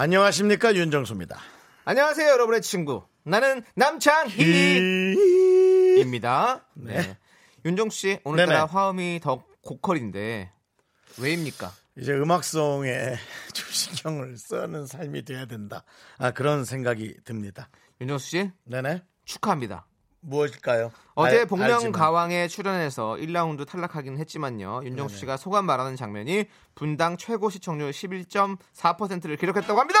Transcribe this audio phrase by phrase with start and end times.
[0.00, 1.38] 안녕하십니까 윤정수입니다.
[1.84, 3.02] 안녕하세요, 여러분의 친구.
[3.22, 5.18] 나는 남창희입니다.
[6.72, 7.18] 네.
[7.66, 8.72] 윤정수 씨, 오늘따라 네네.
[8.72, 10.50] 화음이 더 고퀄인데,
[11.18, 11.70] 왜입니까?
[11.98, 12.88] 이제 음악성에
[13.52, 15.84] 좀 신경을 쓰는 삶이 돼야 된다.
[16.16, 17.68] 아 그런 생각이 듭니다.
[18.00, 19.02] 윤정수 씨, 네네.
[19.26, 19.86] 축하합니다.
[20.20, 20.90] 무엇일까요?
[21.14, 21.92] 어제 알- 복면.
[21.92, 24.82] 가왕에 출연해서 1라운드 탈락하긴 했지만요.
[24.84, 26.44] 윤정수 씨가 소감 말하는 장면이
[26.74, 29.98] 분당 최고 시청률 11.4%를 기록했다고 합니다.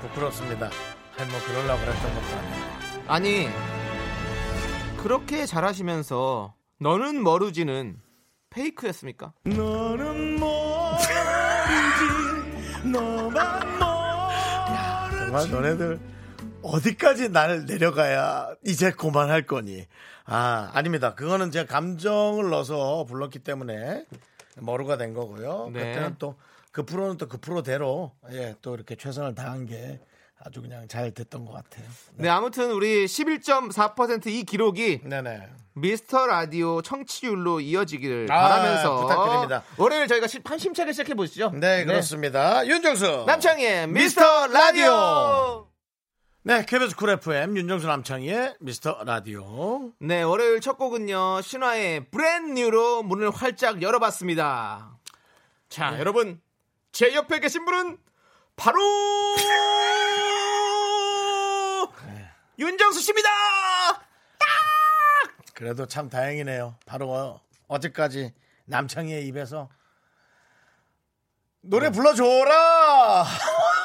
[0.00, 0.70] 부끄럽습니다.
[1.18, 2.72] 아니 뭐 그러려고 그랬던 것도 아니고.
[3.08, 3.48] 아니,
[5.02, 7.98] 그렇게 잘하시면서 너는 머루지는
[8.50, 9.32] 페이크였습니까?
[9.44, 11.08] 너는 모르지
[12.84, 16.00] 너만 모르지 정말 너네들
[16.62, 19.86] 어디까지 나를 내려가야 이제 그만할 거니?
[20.24, 21.14] 아 아닙니다.
[21.14, 24.04] 그거는 제가 감정을 넣어서 불렀기 때문에
[24.56, 25.70] 머루가 된 거고요.
[25.72, 25.78] 네.
[25.92, 26.36] 그때는 또
[26.72, 30.00] 그 프로는 또 그 프로대로 예 또 이렇게 최선을 다한 게
[30.42, 31.84] 아주 그냥 잘 됐던 것 같아요.
[32.14, 35.48] 네, 아무튼 우리 11.4%이 기록이 네네.
[35.74, 39.62] 미스터 라디오 청취율로 이어지기를 아, 바라면서 부탁드립니다.
[39.76, 41.50] 월요일 저희가 시- 힘차게 시작해 보시죠.
[41.54, 42.66] 네 그렇습니다.
[42.66, 45.66] 윤정수 남창희의 미스터 미스터 라디오.
[46.44, 49.92] 네 KBS 쿨 FM 윤정수 남창희의 미스터 라디오.
[50.00, 51.40] 네, 월요일 첫 곡은요.
[51.40, 54.98] 신화의 Brand New로 문을 활짝 열어봤습니다.
[55.68, 56.00] 자, 네.
[56.00, 56.40] 여러분.
[56.90, 57.96] 제 옆에 계신 분은
[58.56, 58.78] 바로
[62.06, 62.28] 네.
[62.58, 63.28] 윤정수 씨입니다.
[65.54, 66.76] 그래도 참 다행이네요.
[66.84, 68.34] 바로 어- 어제까지
[68.66, 69.68] 남창희의 입에서
[71.60, 71.92] 노래 네.
[71.96, 73.24] 불러줘라!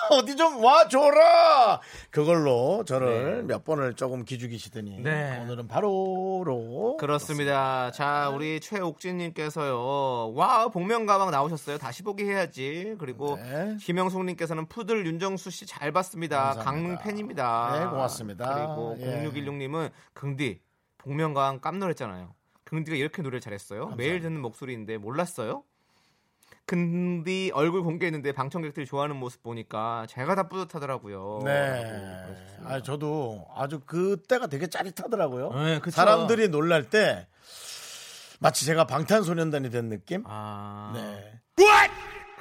[0.12, 1.80] 어디 좀 와줘라!
[2.10, 5.40] 그걸로 저를 몇 번을 조금 기죽이시더니 네.
[5.42, 7.92] 오늘은 바로로 그렇습니다.
[7.92, 10.34] 자, 우리 최옥진님께서요.
[10.34, 11.78] 와, 복면 가방 나오셨어요.
[11.78, 12.96] 다시 보기 해야지.
[13.00, 13.78] 그리고 네.
[13.82, 16.54] 김영숙님께서는 푸들 윤정수 씨 잘 봤습니다.
[16.54, 16.64] 감사합니다.
[16.64, 17.80] 강릉 팬입니다.
[17.80, 18.54] 네, 고맙습니다.
[18.56, 19.30] 그리고 예.
[19.30, 20.62] 0616님은 긍디
[21.00, 22.34] 복면가왕 깜놀했잖아요.
[22.64, 23.94] 긍디가 이렇게 노래를 잘했어요.
[23.98, 25.64] 매일 듣는 목소리인데 몰랐어요?
[26.68, 31.42] 긍디 얼굴 공개했는데 방청객들이 좋아하는 모습 보니까 제가 다 뿌듯하더라고요.
[31.46, 32.28] 네.
[32.66, 35.52] 아, 저도 아주 그때가 되게 짜릿하더라고요.
[35.54, 35.80] 네.
[35.90, 37.28] 사람들이 놀랄 때
[38.40, 40.24] 마치 제가 방탄소년단이 된 느낌?
[40.28, 41.40] 아, 네.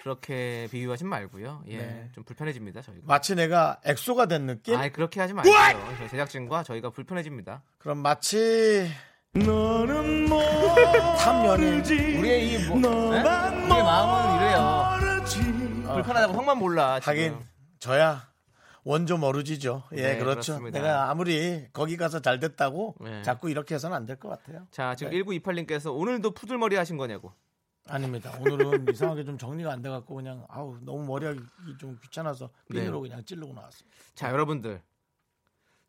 [0.03, 1.65] 그렇게 비유하진 말고요.
[1.67, 2.11] 예, 네.
[2.13, 3.03] 좀 불편해집니다 저희가.
[3.07, 4.77] 마치 내가 엑소가 된 느낌?
[4.77, 5.53] 아이 그렇게 하지 말고요.
[5.99, 7.65] 저희 제작진과 저희가 불편해집니다.
[7.79, 8.89] 그럼 마치
[9.45, 10.27] 너는
[11.19, 13.21] top 연예인 우리의 이 뭐, 네?
[13.21, 13.23] 우리의
[13.83, 14.97] 마음은 이래요.
[15.95, 17.01] 불편하다고 형만 몰라.
[17.01, 17.11] 지금.
[17.13, 17.39] 하긴
[17.79, 18.29] 저야
[18.85, 19.85] 원조 머루지죠.
[19.93, 20.53] 예, 네, 그렇죠.
[20.53, 20.79] 그렇습니다.
[20.79, 23.23] 내가 아무리 거기 가서 잘 됐다고 네.
[23.23, 24.67] 자꾸 이렇게 해서는 안 될 것 같아요.
[24.71, 25.23] 자 지금 네.
[25.23, 27.33] 1928님께서 오늘도 푸들머리 하신 거냐고.
[27.89, 28.33] 아닙니다.
[28.41, 31.41] 오늘은 이상하게 좀 정리가 안 돼갖고 그냥 아우 너무 머리하기
[31.79, 32.81] 좀 귀찮아서 네.
[32.81, 33.97] 비누로 그냥 찌르고 나왔습니다.
[34.15, 34.81] 자 여러분들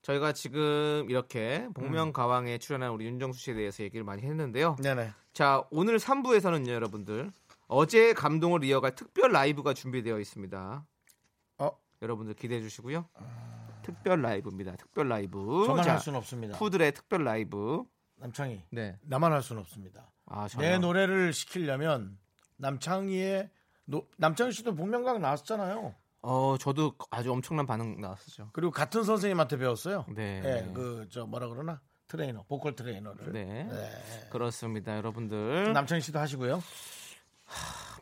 [0.02, 1.74] 저희가 지금 이렇게 음.
[1.74, 4.78] 복면가왕에 출연한 우리 윤정수 씨에 대해서 얘기를 많이 했는데요.
[4.82, 5.12] 네네.
[5.34, 7.32] 자 오늘 3부에서는요 여러분들
[7.68, 10.86] 어제의 감동을 이어갈 특별 라이브가 준비되어 있습니다.
[11.60, 11.72] 어?
[12.02, 13.08] 여러분들 기대해 주시고요.
[13.82, 14.76] 특별 라이브입니다.
[14.76, 15.64] 특별 라이브.
[15.66, 16.58] 저만 자, 할 수는 없습니다.
[16.58, 17.84] 푸들의 특별 라이브.
[18.18, 18.98] 남창희 네.
[19.04, 20.12] 나만 할 수는 없습니다.
[20.26, 20.62] 아, 저요?
[20.62, 22.18] 내 노래를 시키려면
[22.58, 23.50] 남창희의
[23.86, 25.96] 노, 남창희 씨도 복면가왕 나왔었잖아요.
[26.30, 28.50] 어, 저도 아주 엄청난 반응 나왔었죠.
[28.52, 30.06] 그리고 같은 선생님한테 배웠어요.
[30.10, 30.42] 네.
[30.44, 31.80] 예, 그저 뭐라 그러나
[32.10, 33.32] 트레이너, 보컬 트레이너를.
[33.32, 33.64] 네.
[33.64, 33.90] 네.
[34.30, 35.72] 그렇습니다, 여러분들.
[35.72, 36.62] 남창희 씨도 하시고요.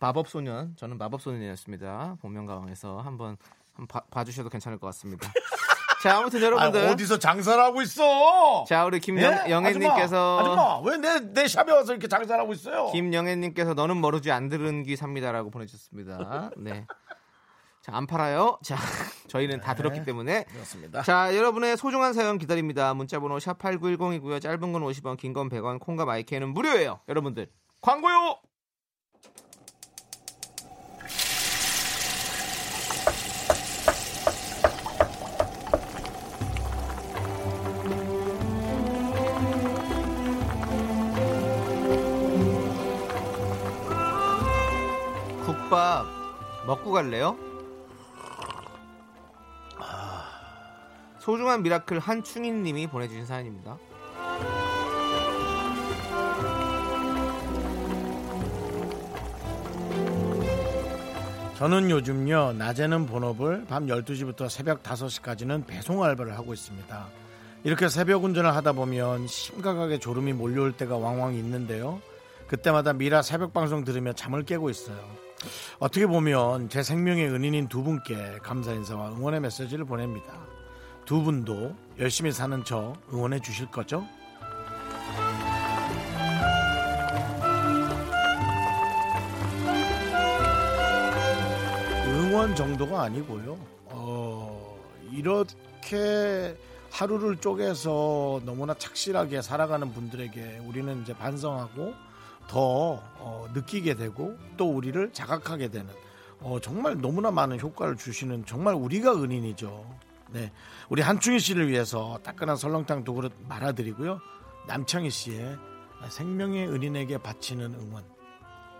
[0.01, 2.17] 마법 소년, 저는 마법 소년이었습니다.
[2.19, 3.38] 복면가왕에서 한번
[3.73, 5.31] 한번 봐, 봐주셔도 괜찮을 것 같습니다.
[6.01, 6.88] 자, 아무튼 아, 여러분들.
[6.89, 8.63] 어디서 장사를 하고 있어?
[8.67, 12.91] 자, 우리 김영애님께서 아줌마, 왜내내 샵에 와서 이렇게 장사를 하고 있어요?
[12.91, 16.50] 김영애님께서 너는 모르지 안 들은 귀 삽니다라고 보내주셨습니다.
[16.57, 16.85] 네.
[17.85, 18.57] 자, 안 팔아요.
[18.63, 18.75] 자,
[19.29, 20.45] 저희는 다 들었기 때문에.
[20.45, 21.03] 그렇습니다.
[21.03, 22.95] 자, 여러분의 소중한 사연 기다립니다.
[22.95, 24.41] 문자번호 샵 8910이고요.
[24.41, 27.01] 짧은 건 50원, 긴 건 100원, 콩과 마이크는 무료예요.
[27.07, 27.47] 여러분들,
[27.81, 28.39] 광고요!
[45.45, 46.05] 국밥
[46.65, 47.38] 먹고 갈래요?
[51.25, 53.80] 소중한 미라클 한충인님이 보내주신 사연입니다.
[61.57, 67.07] 저는 요즘요 낮에는 본업을 밤 12시부터 새벽 5시까지는 배송 알바를 하고 있습니다.
[67.63, 72.04] 이렇게 새벽 운전을 하다 보면 심각하게 졸음이 몰려올 때가 왕왕 있는데요.
[72.45, 75.00] 그때마다 미라 새벽 방송 들으며 잠을 깨고 있어요.
[75.80, 80.54] 어떻게 보면 제 생명의 은인인 두 분께 감사 인사와 응원의 메시지를 보냅니다.
[81.05, 84.07] 두 분도 열심히 사는 저 응원해 주실 거죠?
[92.07, 93.55] 응원 정도가 아니고요.
[93.85, 94.79] 어,
[95.11, 96.57] 이렇게
[96.89, 101.93] 하루를 쪼개서 너무나 착실하게 살아가는 분들에게 우리는 이제 반성하고
[102.47, 105.87] 더 어, 느끼게 되고 또 우리를 자각하게 되는
[106.39, 109.85] 어, 정말 너무나 많은 효과를 주시는 정말 우리가 은인이죠.
[110.31, 110.51] 네,
[110.89, 114.19] 우리 한충희 씨를 위해서 따끈한 설렁탕 두 그릇 말아드리고요.
[114.68, 115.57] 남창희 씨의
[116.10, 118.04] 생명의 은인에게 바치는 응원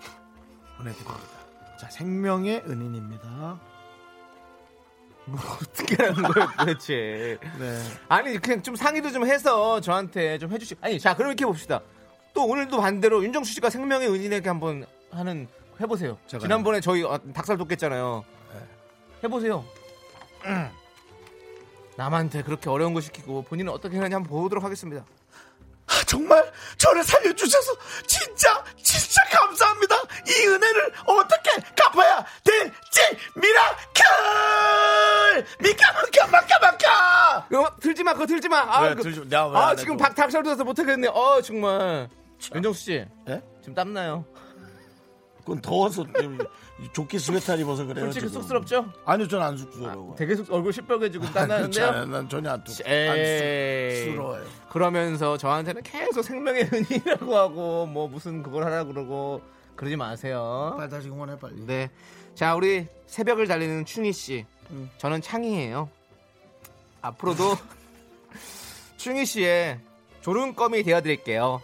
[0.78, 1.20] 보내드립니다.
[1.80, 3.60] 자, 생명의 은인입니다.
[5.28, 7.40] 어떻게 하는 거예요, 도대체?
[7.60, 7.82] 네.
[8.10, 10.76] 아니 그냥 좀 상의도 좀 해서 저한테 좀 해주시.
[10.82, 11.82] 아니 자 그럼 이렇게 봅시다.
[12.34, 15.48] 또 오늘도 반대로 윤정수 씨가 생명의 은인에게 한번 하는
[15.82, 16.18] 해보세요.
[16.28, 16.42] 제가요?
[16.42, 18.24] 지난번에 저희 어, 닭살 돋겠잖아요.
[18.54, 18.60] 네.
[19.24, 19.66] 해보세요.
[20.46, 20.70] 음.
[21.98, 25.06] 남한테 그렇게 어려운 거 시키고 본인은 어떻게 하는지 한번 보도록 하겠습니다.
[25.88, 27.74] 아, 정말 저를 살려주셔서
[28.08, 29.96] 진짜 진짜 감사합니다.
[30.28, 33.02] 이 은혜를 어떻게 갚아야 될지
[33.36, 37.48] miracle 미카마카 마카마카.
[37.52, 38.62] 이거 들지 마, 그거 들지 마.
[38.62, 40.08] 아, 왜 그- 들지- 왜안 아 해, 지금 그거?
[40.08, 41.08] 박 닭살 돋아서 못하겠네.
[41.10, 42.10] 어 정말.
[42.54, 43.42] 윤정수 씨, 예?
[43.62, 44.26] 지금 땀나요.
[45.40, 46.38] 그건 더워서 좀
[46.92, 48.06] 조끼 스웨터 입어서 그래요.
[48.06, 48.42] 솔직히 지금.
[48.42, 48.92] 쑥스럽죠?
[49.06, 50.16] 아니요, 저는 안 쑥스러워.
[50.18, 51.86] 되게 쑥- 얼굴 시뻘개지고 땀나는데요.
[51.86, 52.06] 괜찮아요.
[52.06, 52.74] 난 전혀 안 쑥-.
[52.84, 54.44] 쑥스러워요.
[54.70, 59.42] 그러면서 저한테는 계속 생명의 은인이라고 하고 뭐 무슨 그걸 하라 그러고
[59.78, 60.74] 그러지 마세요.
[60.78, 61.66] 빨리 다시 응원해 빨리.
[61.66, 61.90] 네.
[62.36, 64.46] 자, 우리 새벽을 달리는 충희 씨.
[64.72, 64.90] 음.
[64.98, 65.90] 저는 창희예요.
[67.02, 67.56] 앞으로도
[68.98, 69.80] 충희 씨의
[70.22, 71.62] 졸음껌이 되어 드릴게요.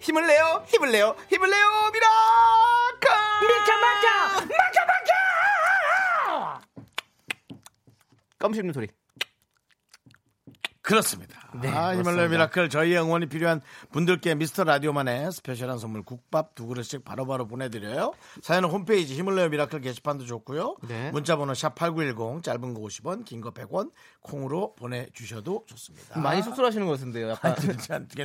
[0.00, 0.64] 힘을 내요.
[0.66, 1.14] 힘을 내요.
[1.30, 1.66] 힘을 내요.
[1.92, 2.79] miracle!
[3.40, 4.40] 미카 마카!
[4.46, 6.60] 마카 마카!
[8.38, 8.88] 껌 씹는 소리.
[10.82, 11.39] 그렇습니다.
[11.60, 12.28] 네, 아, 히말라야.
[12.28, 13.60] miracle 저희의 응원이 필요한
[13.92, 18.12] 분들께 미스터 라디오만의 special한 선물 국밥 두 그릇씩 바로 바로 보내드려요.
[18.42, 20.76] 사연은 홈페이지 히말라야 miracle 게시판도 좋고요.
[20.88, 21.10] 네.
[21.10, 26.20] 문자번호 샵 #8910 짧은 거 50원, 긴 거 100원 콩으로 보내주셔도 좋습니다.
[26.20, 27.30] 많이 쑥스러하시는 것 같은데요.
[27.34, 27.54] 약간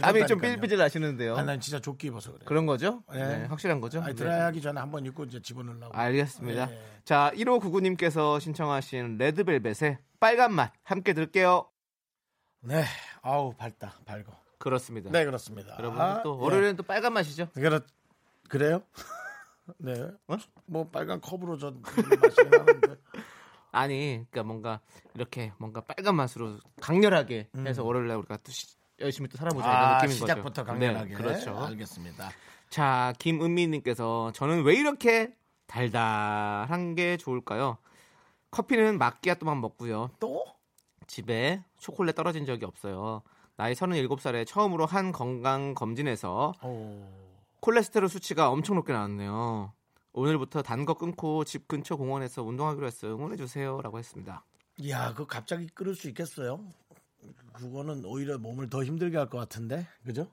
[0.01, 0.39] 땀이 좀.
[0.39, 1.36] 삐질삐질 나시는데요.
[1.38, 2.44] 아, 난 진짜 조끼 입어서 그래.
[2.45, 3.04] 그런 거죠?
[3.12, 3.25] 네.
[3.39, 4.00] 네, 확실한 거죠?
[4.01, 4.16] 아니 네.
[4.16, 5.95] 드라이 하기 전에 한번 입고 이제 집어넣으려고.
[5.98, 6.66] 알겠습니다.
[6.68, 6.80] 네.
[7.06, 11.69] 자, 1599님께서 신청하신 레드벨벳의 빨간 맛 함께 들을게요.
[12.62, 12.83] 네,
[13.25, 14.31] 아우 밝다, 밝어.
[14.60, 15.10] 그렇습니다.
[15.10, 15.75] 네, 그렇습니다.
[15.80, 16.44] 여러분 아, 또 예.
[16.44, 17.50] 월요일엔 또 빨간 맛이죠?
[17.56, 17.81] 그렇
[18.48, 18.83] 그래요?
[19.80, 19.94] 네.
[20.27, 20.38] 어?
[20.68, 22.95] 뭐 빨간 컵으로 전 마시긴 하는데.
[23.72, 24.80] 아니, 그러니까 뭔가
[25.16, 29.88] 이렇게 뭔가 빨간 맛으로 강렬하게 해서 월요일날 우리가 또 시- 열심히 또 살아보자 이런 음.
[29.88, 30.66] 아, 느낌인 시작부터 거죠.
[30.66, 31.10] 강렬하게.
[31.10, 31.57] 네, 그렇죠.
[31.66, 32.30] 알겠습니다.
[32.69, 37.79] 자, 김은미님께서 저는 왜 이렇게 달달한 게 좋을까요?
[38.51, 40.12] 커피는 마끼아또만 먹고요.
[40.20, 40.46] 또?
[41.08, 43.22] 집에 초콜릿 떨어진 적이 없어요.
[43.58, 47.04] 나이 37살에 처음으로 한 건강 검진에서 오.
[47.62, 49.74] 콜레스테롤 수치가 엄청 높게 나왔네요.
[50.14, 53.16] 오늘부터 단 거 끊고 집 근처 공원에서 운동하기로 했어요.
[53.16, 54.44] 응원해 주세요라고 했습니다.
[54.90, 56.60] 야, 그거 갑자기 끊을 수 있겠어요?
[57.54, 60.28] 그거는 오히려 몸을 더 힘들게 할 것 같은데, 그죠?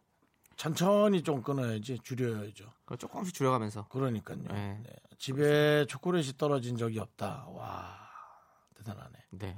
[0.56, 2.66] 천천히 좀 끊어야지, 줄여야죠.
[2.98, 4.38] 조금씩 줄여가면서 그러니까요.
[4.48, 4.80] 네.
[4.82, 4.90] 네.
[5.18, 7.46] 집에 초콜릿이 떨어진 적이 없다.
[7.48, 7.96] 와,
[8.76, 9.18] 대단하네.
[9.30, 9.56] 네.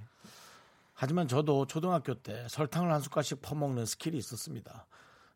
[0.95, 4.87] 하지만 저도 초등학교 때 설탕을 한 숟갈씩 퍼먹는 스킬이 있었습니다.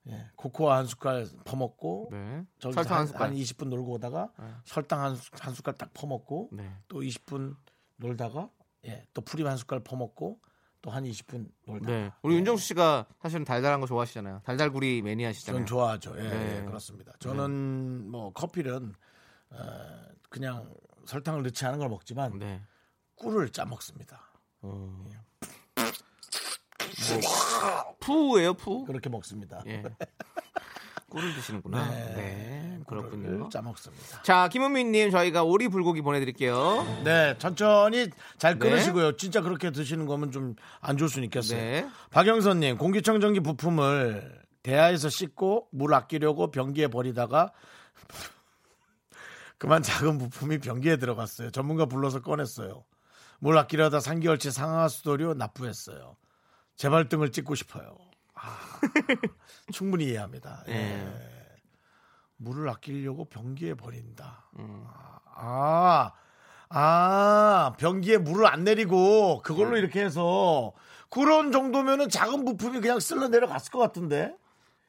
[0.09, 2.45] 예, 코코아 한 숟갈 퍼먹고 네.
[2.61, 3.29] 저기서 설탕 한, 한 숟갈.
[3.29, 4.47] 한 20분 놀고 오다가 네.
[4.65, 6.73] 설탕 한, 숟- 한 숟갈 딱 퍼먹고 네.
[6.89, 7.57] 또 20분
[7.97, 8.49] 놀다가
[8.87, 10.39] 예, 또 프림 한 숟갈 퍼먹고
[10.81, 12.11] 또 한 20분 놀다가 네.
[12.23, 14.43] 우리 윤정수 씨가 사실은 달달한 거 좋아하시잖아요.
[14.45, 15.57] 달달구리 매니아시잖아요.
[15.57, 16.15] 저는 좋아하죠.
[16.19, 16.57] 예, 네.
[16.59, 17.13] 예, 그렇습니다.
[17.19, 18.95] 저는 뭐 커피는
[19.51, 19.59] 어,
[20.31, 20.73] 그냥
[21.05, 22.63] 설탕을 넣지 않은 걸 먹지만 네.
[23.17, 24.23] 꿀을 짜 먹습니다.
[24.63, 25.05] 어.
[27.21, 28.85] 뭐 푸예요, 푸?
[28.85, 29.63] 그렇게 먹습니다.
[29.67, 29.83] 예.
[31.11, 31.89] 꿀을 드시는구나.
[31.89, 32.15] 네.
[32.15, 32.81] 네.
[32.87, 33.49] 그렇군요.
[33.49, 34.23] 짜 먹습니다.
[34.23, 37.01] 자, 김은미님 저희가 오리 불고기 보내드릴게요.
[37.05, 38.69] 네, 천천히 잘 네.
[38.69, 39.17] 끊으시고요.
[39.17, 41.59] 진짜 그렇게 드시는 거면 좀 안 좋을 수는 있겠어요.
[41.59, 41.89] 네.
[42.11, 47.53] 박영선님, 공기청정기 부품을 대야에서 씻고 물 아끼려고 변기에 버리다가
[49.59, 51.51] 그만 작은 부품이 변기에 들어갔어요.
[51.51, 52.85] 전문가 불러서 꺼냈어요.
[53.41, 56.17] 물 아끼려다 3개월치 상하수도료 납부했어요.
[56.79, 57.97] 제 발등을 찍고 싶어요.
[58.35, 58.57] 아,
[59.73, 60.63] 충분히 이해합니다.
[60.69, 60.73] 예.
[60.73, 61.15] 예.
[62.37, 64.45] 물을 아끼려고 변기에 버린다.
[64.61, 64.87] 음.
[65.35, 66.13] 아,
[66.69, 69.77] 아, 변기에 물을 안 내리고 그걸로 음.
[69.77, 70.73] 이렇게 해서
[71.11, 74.37] 그런 정도면은 작은 부품이 그냥 쓸러 내려갔을 것 같은데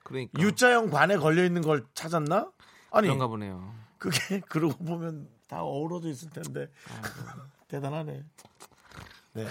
[0.03, 2.51] 그러니까 U자형 관에 걸려 있는 걸 찾았나?
[2.91, 3.73] 아니 그런가 보네요.
[3.97, 6.69] 그게 그러고 보면 다 어우러져 있을 텐데
[7.67, 8.23] 대단하네.
[9.33, 9.47] 네.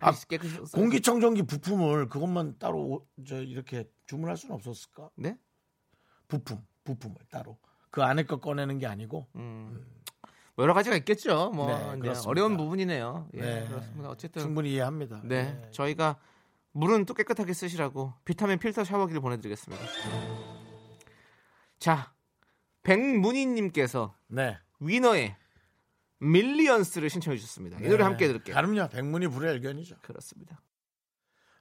[0.00, 0.58] 아, 깨끗이.
[0.72, 5.10] 공기청정기 부품을 그것만 따로 오- 저 이렇게 주문할 수는 없었을까?
[5.16, 5.36] 네?
[6.28, 7.58] 부품, 부품을 따로
[7.90, 9.26] 그 안에 거 꺼내는 게 아니고.
[9.36, 9.84] 음.
[10.54, 11.50] 뭐 여러 가지가 있겠죠.
[11.50, 11.68] 뭐
[11.98, 12.12] 네.
[12.26, 13.28] 어려운 부분이네요.
[13.34, 13.66] 예, 네.
[13.68, 14.10] 그렇습니다.
[14.10, 15.20] 어쨌든 충분히 이해합니다.
[15.24, 16.18] 네, 저희가
[16.72, 19.84] 물은 또 깨끗하게 쓰시라고 비타민 필터 샤워기를 보내드리겠습니다.
[21.78, 22.12] 자,
[22.82, 24.58] 백문희님께서 네.
[24.80, 25.36] 위너의
[26.18, 27.78] 밀리언스를 신청해 주셨습니다.
[27.80, 28.54] 이 노래 함께 들을게요.
[28.54, 28.88] 다름요.
[28.88, 29.96] 백문이 불의 일견이죠.
[30.02, 30.60] 그렇습니다.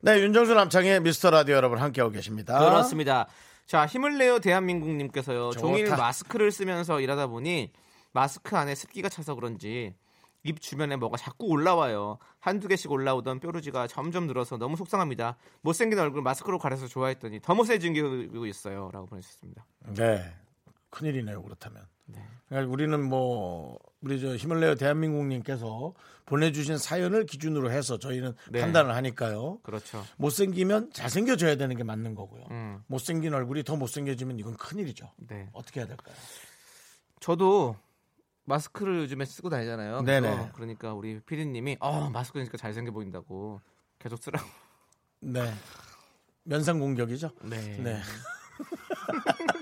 [0.02, 2.58] 네, 윤정수 남창의 미스터 라디오 여러분 함께하고 계십니다.
[2.60, 3.28] 그렇습니다.
[3.66, 5.52] 자, 힘을 내요 대한민국님께서요.
[5.52, 7.72] 종일 마스크를 쓰면서 일하다 보니
[8.14, 9.94] 마스크 안에 습기가 차서 그런지
[10.44, 12.20] 입 주변에 뭐가 자꾸 올라와요.
[12.40, 15.36] 한두 개씩 올라오던 뾰루지가 점점 늘어서 너무 속상합니다.
[15.62, 18.90] 못생긴 얼굴 마스크로 가려서 좋아했더니 더 못생기고 있어요.
[18.94, 19.66] 라고 보내주셨습니다.
[19.96, 20.34] 네.
[20.90, 21.86] 큰일이네요, 그렇다면.
[22.08, 22.22] 네.
[22.50, 25.94] 그러니까 우리는 뭐 우리 저 힘을 내요 대한민국님께서
[26.26, 28.62] 보내주신 사연을 기준으로 해서 저희는 네.
[28.62, 29.60] 판단을 하니까요.
[29.64, 30.04] 그렇죠.
[30.18, 32.46] 못생기면 잘생겨져야 되는 게 맞는 거고요.
[32.52, 35.12] 음, 못생긴 얼굴이 더 못생겨지면 이건 큰일이죠.
[35.18, 35.50] 네.
[35.54, 36.16] 어떻게 해야 될까요?
[37.20, 37.76] 저도
[38.44, 40.02] 마스크를 요즘에 쓰고 다니잖아요.
[40.04, 40.52] 네네.
[40.54, 43.62] 그러니까 우리 피디님이 어 마스크 쓰니까 잘생겨 보인다고
[44.00, 44.48] 계속 쓰라고.
[45.20, 45.54] 네.
[46.44, 47.32] 면상 공격이죠.
[47.44, 47.78] 네.
[47.78, 48.02] 네.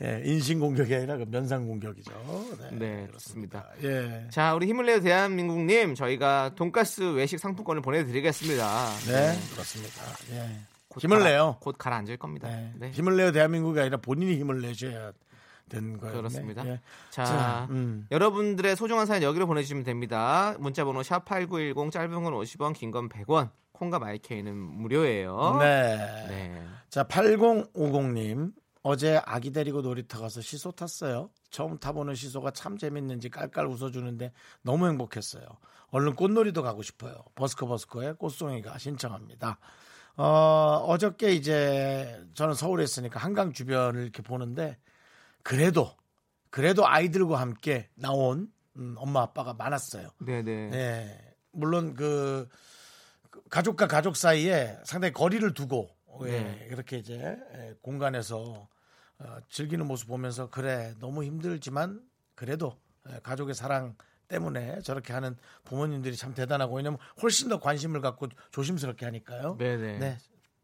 [0.00, 2.12] 예, 인신 공격이 아니라 그 면상 공격이죠.
[2.60, 3.66] 네, 네, 그렇습니다.
[3.72, 3.72] 좋습니다.
[3.82, 4.28] 예.
[4.30, 8.64] 자, 우리 힘을 내요 대한민국님 저희가 돈가스 외식 상품권을 보내드리겠습니다.
[9.08, 10.02] 네, 그렇습니다.
[10.32, 10.60] 예.
[10.88, 11.56] 곧 힘을 가라- 내요.
[11.60, 12.48] 곧 가라앉을 겁니다.
[12.48, 12.72] 네.
[12.76, 12.90] 네.
[12.90, 15.10] 힘을 내요 대한민국이 아니라 본인이 힘을 내셔야
[15.68, 16.16] 되는 거예요.
[16.16, 16.62] 그렇습니다.
[16.62, 16.70] 네.
[16.70, 16.80] 예.
[17.10, 18.06] 자, 자, 음.
[18.12, 20.54] 여러분들의 소중한 사연 여기로 보내주시면 됩니다.
[20.60, 23.50] 문자번호 샵 #8910 짧은 건 50원, 긴 건 100원.
[23.72, 25.56] 콩과 마이케이는 무료예요.
[25.60, 25.96] 네.
[26.28, 26.62] 네.
[26.88, 28.52] 자, 8050님.
[28.88, 31.28] 어제 아기 데리고 놀이터 가서 시소 탔어요.
[31.50, 35.44] 처음 타보는 시소가 참 재밌는지 깔깔 웃어주는데 너무 행복했어요.
[35.90, 37.22] 얼른 꽃놀이도 가고 싶어요.
[37.34, 39.58] 버스커 버스커의 꽃송이가 신청합니다.
[40.16, 44.78] 어, 어저께 이제 저는 서울에 있으니까 한강 주변을 이렇게 보는데
[45.42, 45.92] 그래도
[46.48, 50.08] 그래도 아이들과 함께 나온 음, 엄마 아빠가 많았어요.
[50.18, 50.70] 네네.
[50.70, 51.34] 네.
[51.52, 52.48] 물론 그
[53.50, 55.90] 가족과 가족 사이에 상당히 거리를 두고
[56.24, 56.68] 예, 네.
[56.70, 58.68] 이렇게 이제 예, 공간에서 어,
[59.48, 62.02] 즐기는 모습 보면서 그래 너무 힘들지만
[62.34, 62.78] 그래도
[63.10, 63.96] 예, 가족의 사랑
[64.28, 69.56] 때문에 저렇게 하는 부모님들이 참 대단하고 왜냐면 훨씬 더 관심을 갖고 조심스럽게 하니까요.
[69.56, 69.98] 네네.
[69.98, 70.18] 네,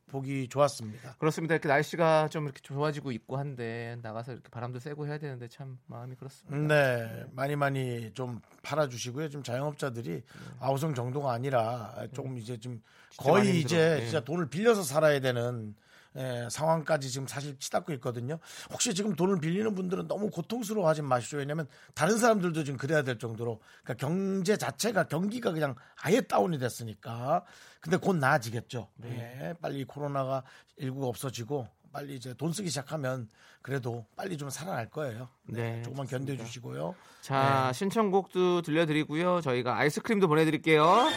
[0.09, 1.17] 보기 좋았습니다.
[1.19, 1.55] 그렇습니다.
[1.55, 6.15] 이렇게 날씨가 좀 이렇게 좋아지고 있고 한데 나가서 이렇게 바람도 쐬고 해야 되는데 참 마음이
[6.15, 6.57] 그렇습니다.
[6.57, 9.31] 네, 많이 많이 좀 팔아주시고요.
[9.31, 10.23] 지금 자영업자들이
[10.61, 12.83] 아우성 정도가 아니라 조금 이제 좀
[13.17, 13.61] 거의.
[13.61, 14.05] 이제 예.
[14.05, 15.75] 진짜 돈을 빌려서 살아야 되는
[16.17, 18.39] 예, 상황까지 지금 사실 치닫고 있거든요.
[18.73, 21.39] 혹시 지금 돈을 빌리는 분들은 너무 고통스러워하지 마시죠.
[21.39, 27.45] 왜냐하면 다른 사람들도 지금 그래야 될 정도로 그러니까 경제 자체가 경기가 그냥 아예 다운이 됐으니까.
[27.81, 28.89] 근데 곧 나아지겠죠.
[28.97, 29.39] 네.
[29.41, 30.43] 예, 빨리 이 코로나가
[30.81, 33.29] 19가 없어지고 빨리 이제 돈 쓰기 시작하면
[33.63, 35.29] 그래도 빨리 좀 살아날 거예요.
[35.45, 36.33] 네, 조금만 좋습니다.
[36.35, 36.95] 견뎌 주시고요.
[37.23, 39.41] 자, 신청곡도 들려드리고요.
[39.41, 41.09] 저희가 아이스크림도 보내드릴게요.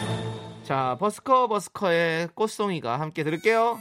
[0.64, 3.78] 자, 버스커 버스커의 꽃송이가 함께 들을게요.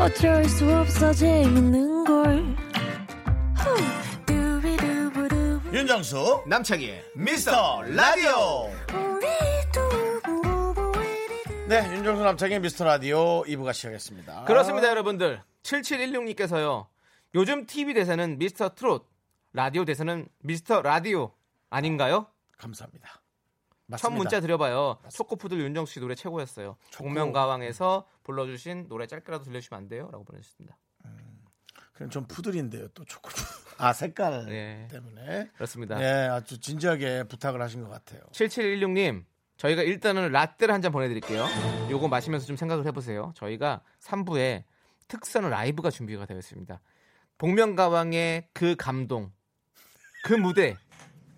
[0.00, 2.56] 어쩔 수 없어 재밌는 걸.
[5.72, 8.70] 윤정수 남창희의 미스터 라디오.
[11.68, 15.42] 네 윤정수 남창의 미스터 라디오 2부가 시작했습니다 그렇습니다, 여러분들.
[15.62, 16.86] 7716님께서요.
[17.34, 19.06] 요즘 TV 대사는 미스터 트롯,
[19.52, 21.32] 라디오 대사는 미스터 라디오
[21.70, 22.26] 아닌가요?
[22.56, 23.22] 감사합니다
[23.98, 24.98] 첫 문자 드려봐요.
[25.10, 26.76] 초코푸들 윤정수 씨 노래 최고였어요.
[26.94, 30.10] 복면가왕에서 불러주신 노래 짧게라도 들려주시면 안 돼요?
[30.12, 30.76] 라고 보내주셨습니다.
[31.94, 33.30] 그럼 좀 푸들인데요 또 초코
[33.78, 34.86] 아 색깔 네.
[34.90, 35.96] 때문에 그렇습니다.
[35.96, 39.24] 네 아주 진지하게 부탁을 하신 것 같아요 7716님,
[39.56, 41.44] 저희가 일단은 라떼를 한 잔 보내드릴게요.
[41.90, 43.32] 요거 마시면서 좀 생각을 해보세요.
[43.36, 44.64] 저희가 3부에
[45.08, 46.78] 특선 라이브가 준비가 되어 있습니다.
[47.38, 49.30] 복면가왕의 그 감동,
[50.24, 50.76] 그 무대,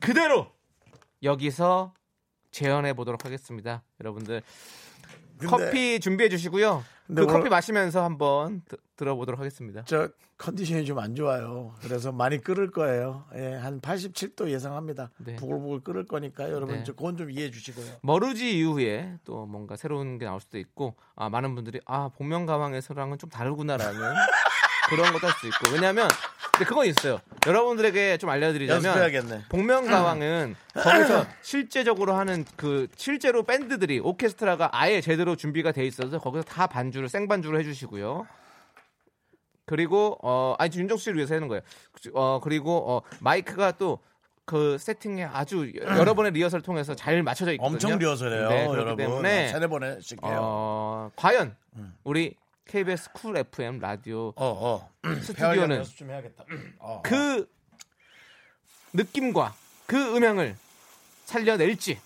[0.01, 0.51] 그대로
[1.23, 1.93] 여기서
[2.51, 3.83] 재현해 보도록 하겠습니다.
[4.01, 4.43] 여러분들
[5.39, 6.83] 근데 커피 준비해 주시고요.
[7.15, 9.83] 그 커피 마시면서 한번 드- 들어보도록 하겠습니다.
[9.85, 11.75] 저 컨디션이 좀 안 좋아요.
[11.83, 13.27] 그래서 많이 끓을 거예요.
[13.35, 15.11] 예, 한 87도 예상합니다.
[15.19, 15.37] 네.
[15.37, 16.55] 부글부글 끓을 거니까요.
[16.55, 16.85] 여러분 네.
[16.85, 17.87] 저 그건 좀 이해해 주시고요.
[18.03, 23.19] 머루지 이후에 또 뭔가 새로운 게 나올 수도 있고 아, 많은 분들이 아 복면 가왕에서랑은
[23.19, 24.01] 좀 다르구나라는
[24.91, 26.09] 그런 것도 할 수 있고 왜냐하면
[26.53, 27.21] 근데 그건 있어요.
[27.47, 29.45] 여러분들에게 좀 알려드리자면 연습해야겠네.
[29.49, 36.45] 복면 가왕은 거기서 실제적으로 하는 그 실제로 밴드들이 오케스트라가 아예 제대로 준비가 돼 있어서 거기서
[36.45, 38.27] 다 반주를 생반주를 해주시고요.
[39.65, 41.63] 그리고 어 아니 윤정수 씨를 위해서 하는 거예요.
[42.13, 44.01] 어 그리고 어 마이크가 또
[44.47, 47.73] 그 세팅에 아주 여러 번의 리허설 통해서 잘 맞춰져 있거든요.
[47.73, 48.97] 엄청 리허설해요, 네, 여러분.
[48.97, 50.39] 때문에 세네 번씩 해요.
[50.43, 51.55] 어 과연
[52.03, 52.35] 우리
[52.71, 54.91] KBS 쿨 FM 라디오 어, 어.
[55.23, 56.45] 스튜디오는 해야겠다.
[56.79, 57.51] 어, 그
[58.93, 59.55] 느낌과
[59.87, 60.57] 그 음향을
[61.25, 61.99] 살려낼지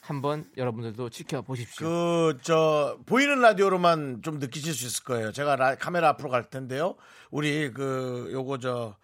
[0.00, 1.86] 한번 여러분들도 지켜보십시오.
[1.88, 5.32] 그 저 보이는 라디오로만 좀 느끼실 수 있을 거예요.
[5.32, 6.94] 제가 라- 카메라 앞으로 갈 텐데요.
[7.32, 8.96] 우리 그 요거 저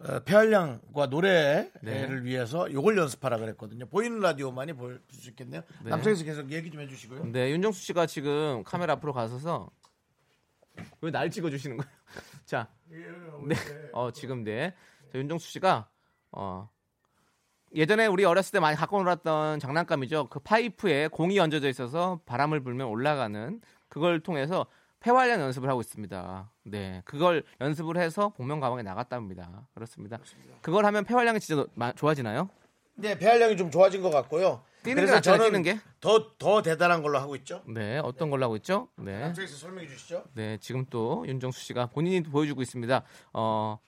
[0.00, 2.22] 어, 폐활량과 노래를 네.
[2.22, 3.86] 위해서 요걸 연습하라 그랬거든요.
[3.86, 5.62] 보이는 라디오만이 볼 수 있겠네요.
[5.82, 5.90] 네.
[5.90, 7.24] 남성에서 계속 얘기 좀 해주시고요.
[7.32, 9.70] 네, 윤정수 씨가 지금 카메라 앞으로 가서서
[11.00, 11.90] 왜 날 찍어주시는 거예요?
[12.46, 13.56] 자, 네,
[13.92, 14.72] 어 지금 네,
[15.12, 15.88] 자, 윤정수 씨가
[16.30, 16.68] 어
[17.74, 20.28] 예전에 우리 어렸을 때 많이 갖고 놀았던 장난감이죠.
[20.28, 24.66] 그 파이프에 공이 얹어져 있어서 바람을 불면 올라가는 그걸 통해서
[25.00, 26.50] 폐활량 연습을 하고 있습니다.
[26.64, 29.68] 네, 그걸 연습을 해서 복면 가방에 나갔답니다.
[29.74, 30.18] 그렇습니다.
[30.60, 32.48] 그걸 하면 폐활량이 진짜 너- 마- 좋아지나요?
[32.94, 34.62] 네, 폐활량이 좀 좋아진 것 같고요.
[34.82, 35.78] 뛰는 게 낫잖아요, 뛰는 게.
[36.00, 37.62] 더, 더 대단한 걸로 하고 있죠.
[37.66, 38.88] 네, 어떤 걸로 하고 있죠?
[38.96, 39.20] 네.
[39.20, 40.24] 남성에서 설명해 주시죠.
[40.34, 43.02] 네, 지금 또 윤정수 씨가 본인이 보여주고 있습니다.
[43.34, 43.78] 어,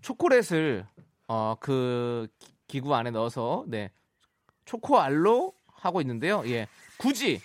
[0.00, 0.86] 초콜릿을
[1.28, 3.90] 어, 그 기- 기구 안에 넣어서 네,
[4.64, 6.42] 초코알로 하고 있는데요.
[6.46, 6.66] 예,
[6.98, 7.40] 굳이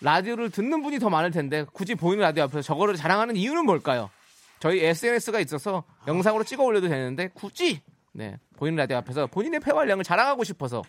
[0.00, 4.10] 라디오를 듣는 분이 더 많을 텐데 굳이 보이는 라디오 앞에서 저거를 자랑하는 이유는 뭘까요?
[4.58, 7.82] 저희 SNS가 있어서 영상으로 찍어 올려도 되는데 굳이
[8.12, 10.82] 네, 보이는 라디오 앞에서 본인의 폐활량을 자랑하고 싶어서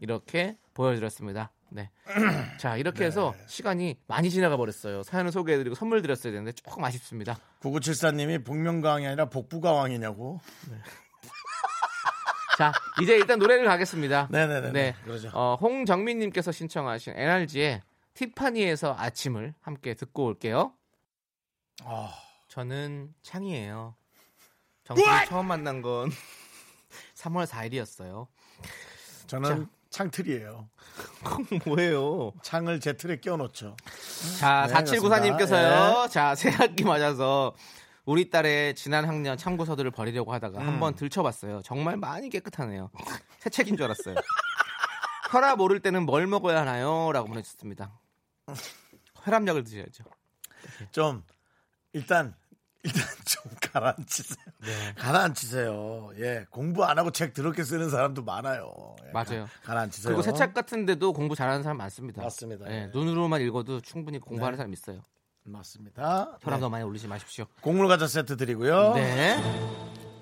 [0.00, 1.50] 이렇게 보여드렸습니다.
[1.70, 1.90] 네.
[2.58, 5.02] 자, 이렇게 해서 시간이 많이 지나가 버렸어요.
[5.02, 7.38] 사연을 소개해드리고 선물 드렸어야 되는데 조금 아쉽습니다.
[7.60, 10.40] 9974님이 복면가왕이 아니라 복부가왕이냐고.
[12.56, 14.28] 자, 이제 일단 노래를 가겠습니다.
[14.30, 14.72] 네네네.
[14.72, 14.94] 네.
[15.04, 15.30] 그러죠.
[15.34, 17.82] 어, 홍정민님께서 신청하신 NRG의
[18.18, 20.72] 티파니에서 아침을 함께 듣고 올게요.
[21.84, 22.12] 아,
[22.48, 23.94] 저는 창이에요.
[24.82, 26.10] 정수를 처음 만난 건
[27.14, 28.26] 3월 4일이었어요.
[29.28, 30.68] 저는 창틀이에요.
[31.64, 32.32] 뭐예요?
[32.42, 33.76] 창을 제 틀에 끼워놓죠.
[34.40, 36.10] 자, 네, 4794님께서요.
[36.10, 37.54] 자, 새학기 맞아서
[38.04, 40.66] 우리 딸의 지난 학년 참고서들을 버리려고 하다가 음.
[40.66, 41.62] 한번 들춰봤어요.
[41.62, 42.90] 정말 많이 깨끗하네요.
[43.38, 44.16] 새 책인 줄 알았어요.
[45.30, 47.12] 혈압 오를 때는 뭘 먹어야 하나요?
[47.12, 48.00] 라고 보내주셨습니다.
[49.24, 50.04] 혈압약을 드셔야죠.
[50.90, 51.22] 좀
[51.92, 52.34] 일단
[52.84, 54.44] 일단 좀 가라앉히세요.
[54.60, 54.94] 네.
[54.96, 56.10] 가라앉히세요.
[56.18, 58.96] 예, 공부 안 하고 책 더럽게 쓰는 사람도 많아요.
[59.06, 59.44] 예, 맞아요.
[59.46, 60.14] 가- 가라앉히세요.
[60.14, 62.22] 그리고 새 책 같은데도 공부 잘하는 사람 많습니다.
[62.22, 62.70] 맞습니다.
[62.70, 62.86] 예, 예.
[62.92, 64.56] 눈으로만 읽어도 충분히 공부하는 네.
[64.58, 65.02] 사람 있어요.
[65.44, 66.38] 맞습니다.
[66.42, 66.68] 혈압 네.
[66.68, 67.46] 많이 올리지 마십시오.
[67.62, 68.94] 곡물 과자 세트 드리고요.
[68.94, 69.36] 네.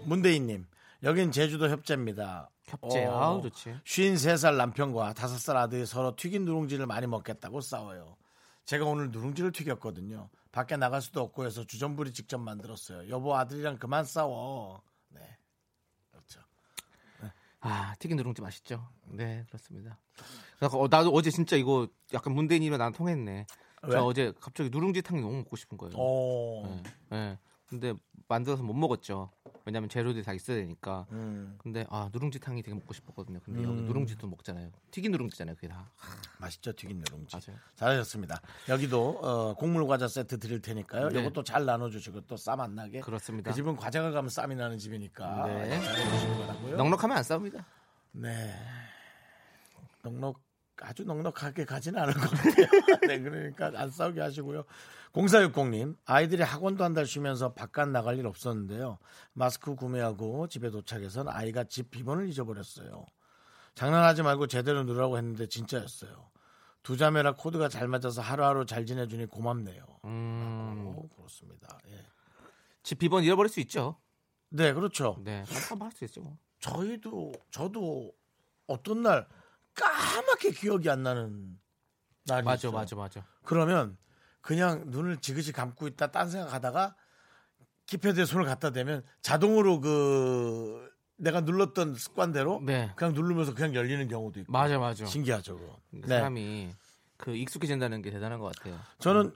[0.04, 0.66] 문대인님,
[1.06, 2.50] 여긴 제주도 협재입니다.
[2.64, 3.06] 협재.
[3.06, 3.76] 어, 아우, 좋지.
[3.84, 8.16] 53살 남편과 5살 아들이 서로 튀긴 누룽지를 많이 먹겠다고 싸워요.
[8.64, 10.28] 제가 오늘 누룽지를 튀겼거든요.
[10.50, 13.08] 밖에 나갈 수도 없고 해서 주전부리 직접 만들었어요.
[13.08, 14.82] 여보 아들이랑 그만 싸워.
[15.10, 15.20] 네.
[16.10, 16.40] 그렇죠.
[17.60, 18.88] 아, 튀긴 누룽지 맛있죠.
[19.04, 20.00] 네, 그렇습니다.
[20.60, 23.46] 어, 나도 어제 진짜 이거 약간 문대인이랑 나랑 통했네.
[23.82, 23.92] 왜?
[23.92, 25.94] 저 어제 갑자기 누룽지탕 너무 먹고 싶은 거예요.
[25.96, 26.62] 어.
[26.66, 27.38] 네, 네.
[27.66, 27.94] 근데
[28.28, 29.30] 만들어서 못 먹었죠.
[29.64, 31.06] 왜냐면 재료들이 다 있어야 되니까.
[31.10, 33.40] 음, 근데 아 누룽지탕이 되게 먹고 싶었거든요.
[33.44, 33.86] 근데 여기 음.
[33.86, 34.70] 누룽지도 먹잖아요.
[34.92, 35.56] 튀긴 누룽지잖아요.
[35.56, 35.90] 그게 다.
[36.38, 37.34] 맛있죠 튀긴 누룽지.
[37.36, 37.58] 맞아요.
[37.74, 38.40] 잘하셨습니다.
[38.68, 41.08] 여기도 어, 곡물 과자 세트 드릴 테니까요.
[41.08, 41.20] 네.
[41.20, 43.00] 이것도 잘 나눠주시고 또 쌈 안 나게.
[43.00, 43.50] 그렇습니다.
[43.50, 45.80] 그 집은 과자가 가면 쌈이 나는 집이니까 네.
[46.76, 47.66] 넉넉하면 안 싸웁니다.
[48.12, 48.54] 네.
[50.02, 50.40] 넉넉
[50.82, 52.66] 아주 넉넉하게 가지는 않을 것 같아요.
[53.08, 54.64] 네, 그러니까 안 싸우게 하시고요.
[55.12, 58.98] 0460님, 아이들이 학원도 한 달 쉬면서 바깥 나갈 일 없었는데요.
[59.32, 63.06] 마스크 구매하고 집에 도착해선 아이가 집 비번을 잊어버렸어요.
[63.74, 66.30] 장난하지 말고 제대로 누르라고 했는데 진짜였어요.
[66.82, 69.82] 두 자매라 코드가 잘 맞아서 하루하루 잘 지내주니 고맙네요.
[70.04, 71.78] 음, 오, 그렇습니다.
[71.88, 72.06] 예.
[72.82, 73.96] 집 비번 잃어버릴 수 있죠.
[74.50, 75.16] 네, 그렇죠.
[75.24, 76.20] 네, 한번 할수 있죠.
[76.20, 76.36] 뭐.
[76.60, 78.12] 저희도 저도
[78.66, 79.26] 어떤 날
[79.76, 81.58] 까맣게 기억이 안 나는
[82.24, 82.70] 날이 맞아.
[82.70, 83.24] 맞아, 맞아.
[83.44, 83.96] 그러면
[84.40, 86.96] 그냥 눈을 지그시 감고 있다 딴 생각하다가
[87.86, 94.40] 키패드에 손을 갖다 대면 자동으로 그 내가 눌렀던 습관대로 네, 그냥 누르면서 그냥 열리는 경우도
[94.40, 95.06] 있고 맞아, 맞아.
[95.06, 95.56] 신기하죠.
[95.56, 95.78] 그거.
[95.90, 96.16] 그러니까 네.
[96.16, 96.74] 사람이
[97.16, 98.78] 그 익숙해진다는 게 대단한 것 같아요.
[98.98, 99.32] 저는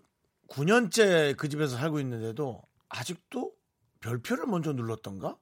[0.48, 3.52] 9년째 그 집에서 살고 있는데도 아직도
[4.00, 5.36] 별표를 먼저 눌렀던가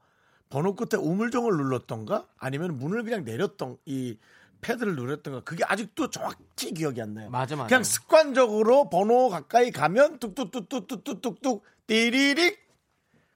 [0.50, 4.18] 번호 끝에 우물정을 눌렀던가 아니면 문을 그냥 내렸던 이
[4.60, 7.30] 패드를 누렸던가 그게 아직도 정확히 기억이 안 나요.
[7.30, 7.68] 맞아, 맞아.
[7.68, 12.58] 그냥 습관적으로 번호 가까이 가면 뚝뚝뚝뚝뚝뚝뚝 띠리릭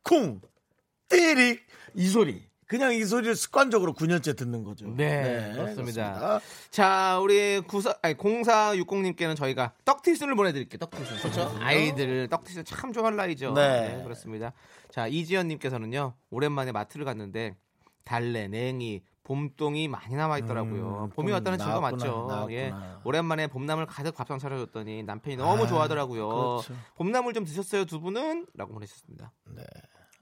[0.03, 0.41] 쿵
[1.09, 4.87] 띠릭 이 소리 그냥 이 소리를 습관적으로 9년째 듣는 거죠.
[4.97, 6.15] 네, 그렇습니다.
[6.15, 6.41] 그렇습니다.
[6.71, 10.79] 자, 우리 구사 아니 0460님께는 저희가 떡티순을 보내드릴게요.
[10.79, 11.19] 떡티순.
[11.19, 11.55] 그렇죠?
[11.61, 13.53] 아이들 떡티순 참 좋아할 나이죠.
[13.53, 13.97] 네.
[13.97, 14.03] 네.
[14.03, 14.55] 그렇습니다.
[14.91, 17.57] 자, 이지연님께서는요 오랜만에 마트를 갔는데
[18.05, 21.05] 달래, 냉이, 봄동이 많이 남아 있더라고요.
[21.05, 22.27] 음, 봄이 봄 왔다는 증거 맞죠?
[22.29, 22.53] 나왔구나.
[22.53, 22.73] 예,
[23.05, 26.29] 오랜만에 봄나물 가득 밥상 차려줬더니 남편이 너무 아, 좋아하더라고요.
[26.29, 26.75] 그렇죠.
[26.97, 28.47] 봄나물 좀 드셨어요, 두 분은?
[28.55, 29.33] 라고 보내셨습니다.
[29.55, 29.63] 네.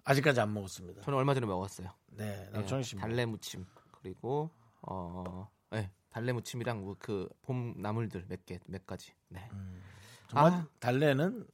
[0.05, 1.03] 아직까지 안 먹었습니다.
[1.03, 1.89] 저는 얼마 전에 먹었어요.
[2.09, 2.97] 네, 예, 남창희 씨.
[2.97, 3.65] 달래 무침
[4.03, 4.51] 그리고
[4.83, 9.13] 어, 예, 달래 무침이랑 뭐그 봄 나물들 몇 개 몇 가지.
[9.29, 9.49] 네.
[10.29, 10.67] 정말 아.
[10.79, 11.47] 달래는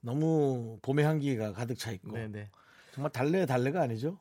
[0.00, 2.50] 너무 봄의 향기가 가득 차 있고 네, 네.
[2.92, 4.18] 정말 달래 달래가 아니죠?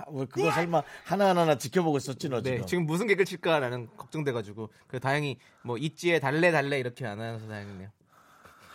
[0.00, 2.66] 아, 뭐 그거 설마 하나하나 지켜보고 있었지 너 네, 지금?
[2.66, 7.88] 지금 무슨 개그를 칠까라는 걱정돼가지고 그 다행히 뭐 있지에 달래 달래 이렇게 안 해서 다행이네요.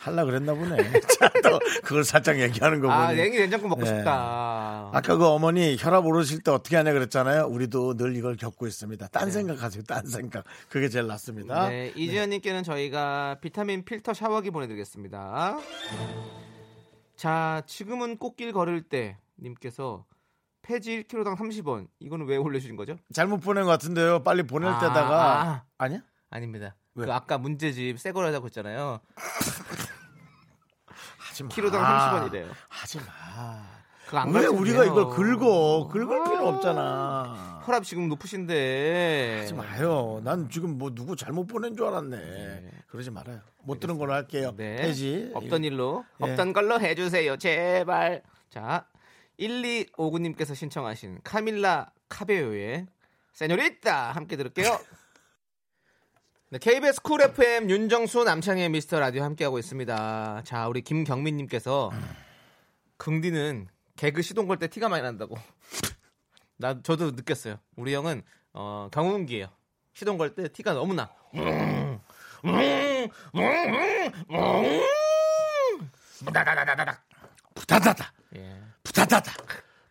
[0.06, 0.78] 할라 그랬나 보네.
[1.18, 3.00] 자, 또 그걸 살짝 얘기하는 거 보니.
[3.00, 3.88] 아 냉이 냉장고 먹고 네.
[3.88, 4.92] 싶다.
[4.94, 7.48] 아까 그 어머니 혈압 오르실 때 어떻게 하냐 그랬잖아요.
[7.48, 9.08] 우리도 늘 이걸 겪고 있습니다.
[9.08, 9.82] 딴 생각하세요.
[9.84, 10.44] 딴 생각.
[10.70, 11.70] 그게 제일 낫습니다.
[11.70, 15.58] 네, 이지연님께는 저희가 비타민 필터 샤워기 보내드리겠습니다.
[17.16, 20.06] 자, 지금은 꽃길 걸을 때 님께서
[20.66, 21.88] 폐지 1kg당 30원.
[22.00, 22.98] 이거는 왜 올려주신 거죠?
[23.14, 24.24] 잘못 보낸 것 같은데요.
[24.24, 25.64] 빨리 보낼 아, 때다가 아.
[25.78, 26.00] 아니야?
[26.32, 26.76] 아닙니다.
[26.96, 27.06] 왜?
[27.06, 29.00] 그 아까 문제집 새 거라고 했잖아요.
[31.20, 31.50] 하지 마.
[31.50, 32.48] 키로당 30원이래요.
[32.68, 33.76] 하지 마.
[34.34, 34.86] 왜 우리가.
[34.86, 35.88] 이걸 긁어?
[35.88, 36.50] 긁을 필요 아.
[36.50, 37.62] 없잖아.
[37.66, 39.40] 혈압 지금 높으신데.
[39.42, 40.20] 하지 마요.
[40.24, 42.72] 난 지금 뭐 누구 잘못 보낸 줄 알았네.
[42.88, 43.42] 그러지 말아요.
[43.64, 44.54] 못 들은 걸로 할게요.
[44.58, 44.78] 네.
[44.78, 45.32] 폐지.
[45.36, 46.32] 없던 일로 예.
[46.32, 47.38] 없던 걸로 해주세요.
[47.38, 48.24] 제발.
[48.50, 48.86] 자,
[49.40, 52.88] 1259님께서 신청하신 카밀라 카베요의
[53.34, 54.80] Señorita 함께 들을게요.
[56.52, 60.44] 네, KBS 쿨 FM 윤정수 남창희 미스터 라디오 함께하고 있습니다.
[60.46, 61.92] 자, 우리 김경민님께서
[62.98, 63.68] 긍디는
[63.98, 65.36] 개그 시동 걸 때 티가 많이 난다고.
[66.58, 67.60] 나 저도 느꼈어요.
[67.76, 69.48] 우리 형은 어, 경운기예요.
[69.94, 71.12] 시동 걸 때 티가 너무 나.
[76.26, 77.04] 다다다다다닥.
[77.56, 78.14] 부다다다.
[78.38, 78.62] 예.
[78.86, 79.34] 부다다다.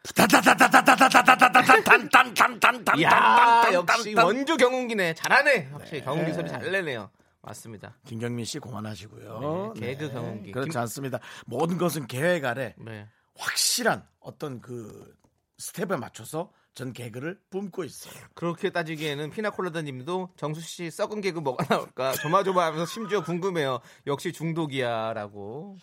[0.04, 3.02] 부다다다다다다다다다다단단단단단.
[3.02, 9.74] 야 역시 원조 경운기네 잘하네 확실히 경운기 소리 잘 내네요 맞습니다 김경민 씨 그만하시고요.
[9.78, 10.52] 네, 개그 경운기.
[10.52, 11.18] 그렇지 김- 않습니다.
[11.46, 15.14] 모든 것은 계획 아래 네 확실한 어떤 그
[15.58, 18.14] 스텝에 맞춰서 전 개그를 뿜고 있어요.
[18.34, 25.78] 그렇게 따지기에는 피나콜라다님도 정수 씨 썩은 개그 뭐가 나올까 조마조마하면서 심지어 궁금해요 역시 중독이야라고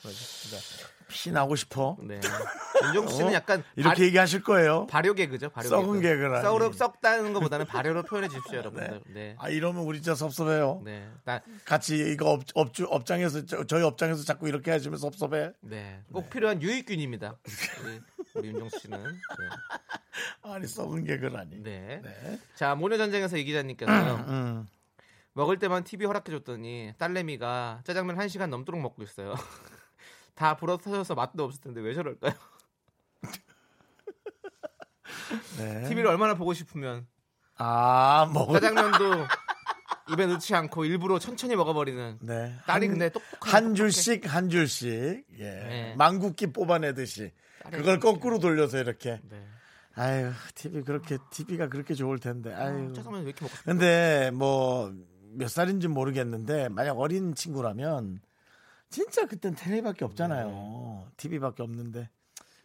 [1.08, 1.98] 피 나고 싶어.
[2.02, 2.20] 네
[2.86, 3.34] 윤정수 씨는 어?
[3.34, 4.88] 약간 이렇게 얘기하실 거예요.
[4.88, 6.16] 발, 요 개그죠 발효 썩은 개그.
[6.16, 6.42] 개그라니.
[6.44, 9.36] 썩으로 썩다는 것보다는 발효로 표현해 주십시오 여러분들 네.
[9.40, 10.82] 아 이러면 우리 진짜 섭섭해요.
[10.84, 11.08] 네.
[11.26, 15.52] 나, 같이 이거 업, 업주 업장에서 저, 저희 업장에서 자꾸 이렇게 해주면 섭섭해.
[15.62, 16.02] 네.
[16.12, 17.38] 꼭 필요한 유익균입니다.
[18.36, 19.04] 우리, 윤정수 씨는.
[19.04, 19.12] 네.
[20.44, 21.64] 아니 썩은 개그라니.
[21.64, 22.02] 네.
[22.04, 22.40] 네.
[22.56, 24.16] 자, 모녀전쟁에서 이 기자님께서요.
[24.28, 24.68] 음.
[25.34, 29.34] 먹을 때만 TV 허락해줬더니 딸내미가 짜장면 1 시간 넘도록 먹고 있어요.
[30.36, 32.34] 다 불어 터져서 맛도 없을 텐데 왜 저럴까요?
[35.58, 35.88] 네.
[35.88, 37.06] TV를 얼마나 보고 싶으면
[37.58, 39.26] 아 먹을 짜장면도
[40.14, 42.56] 입에 넣지 않고 일부러 천천히 먹어버리는 네.
[42.66, 45.96] 딸이 한- 근데 똑똑한 한 줄씩 한 줄씩 예 네.
[45.98, 47.32] 망국기 뽑아내듯이
[47.70, 48.00] 그걸.
[48.00, 49.46] 거꾸로 돌려서 이렇게 네.
[49.96, 53.72] 아유 TV 그렇게 TV가 그렇게 좋을 텐데 아유 짜장면 왜 이렇게 먹고 싶어?
[53.72, 54.92] 근데 뭐
[55.34, 58.22] 몇 살인지 모르겠는데 만약 어린 친구라면
[58.90, 62.10] 진짜 그땐 텔레비밖에 없잖아요 TV밖에 없는데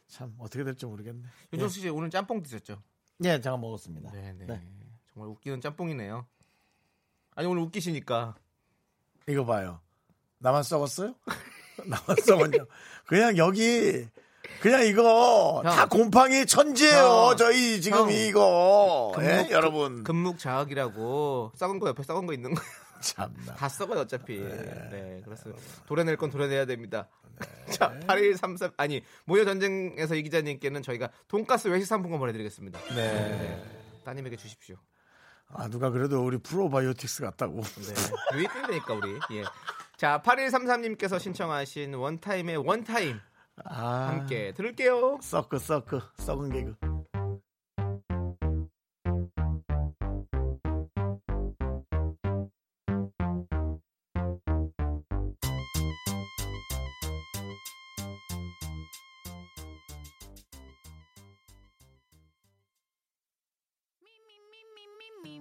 [0.08, 2.82] 참 어떻게 될지 모르겠네 윤정수 씨 오늘 짬뽕 드셨죠?
[3.24, 4.46] 예 제가 먹었습니다 네네.
[4.46, 4.62] 네.
[5.12, 6.26] 정말 웃기는 짬뽕이네요.
[7.34, 8.34] 아니 오늘 웃기시니까
[9.28, 9.80] 이거 봐요
[10.38, 11.14] 나만 썩었어요
[11.86, 12.64] 나만 썩었냐
[13.06, 14.06] 그냥 여기
[14.60, 15.74] 그냥 이거 형.
[15.74, 17.36] 다 곰팡이 천지예요 형.
[17.36, 18.10] 저희 지금 형.
[18.10, 22.60] 이거 예, 금묵- 여러분 금묵 자학이라고 썩은 거 옆에 썩은 거 있는 거
[22.96, 24.38] 다 참나 썩어요 어차피.
[24.40, 25.62] 네, 그렇습니다.
[25.86, 27.08] 도려낼 건 도려내야 됩니다.
[27.70, 32.78] 자, 8133 아니 모여 전쟁에서 이 기자님께는 저희가 돈가스 외식 상품권 보내드리겠습니다.
[32.94, 33.62] 네.
[34.04, 34.76] 따님에게 주십시오.
[35.52, 39.12] 아 누가 그래도 우리 프로바이오틱스 같다고 네, 유익된다니까 우리.
[39.38, 39.44] 예.
[39.96, 43.18] 자, 8133님께서 신청하신 원타임의 원타임
[43.64, 45.18] 아, 함께 들을게요.
[45.22, 46.76] 서크 서크 썩은 개그.
[65.22, 65.40] me,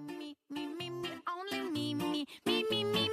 [0.50, 3.05] me, me, me, me, only me, me, me, me, me.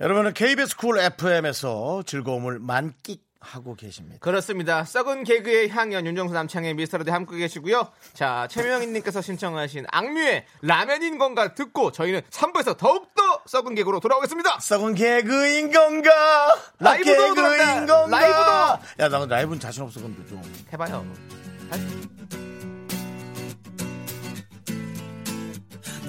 [0.00, 4.18] 여러분은 KBS 쿨 FM에서 즐거움을 만끽하고 계십니다.
[4.20, 11.54] 그렇습니다 썩은 개그의 향연 윤정수 남창희 미스터라디 함께 계시고요 자 최명희님께서 신청하신 악뮤의 라면인 건가
[11.54, 16.10] 듣고 저희는 3부에서 더욱더 썩은 개그로 돌아오겠습니다 썩은 개그인 건가?
[16.78, 18.06] 라이브도 들었다.
[18.06, 19.02] 라이브도.
[19.02, 20.40] 야, 나 라이브는 자신 없어, 근데 좀.
[20.72, 21.04] 해봐요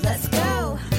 [0.01, 0.98] Let's go.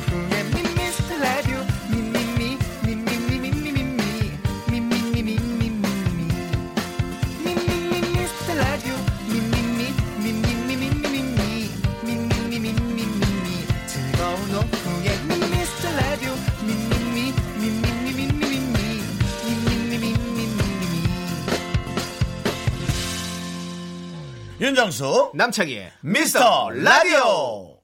[24.71, 27.77] 윤정수, 남창희의 미스터 라디오!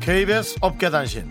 [0.00, 1.30] KBS 업계단신.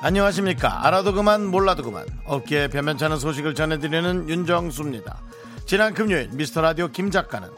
[0.00, 0.86] 안녕하십니까.
[0.86, 2.06] 알아도 그만 몰라도 그만.
[2.24, 5.20] 업계에 변변찮은 소식을 전해드리는 윤정수입니다.
[5.66, 7.50] 지난 금요일 미스터 라디오 김 작가는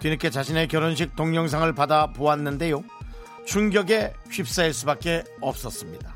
[0.00, 2.84] 뒤늦게 자신의 결혼식 동영상을 받아 보았는데요.
[3.46, 6.14] 충격에 휩싸일 수밖에 없었습니다.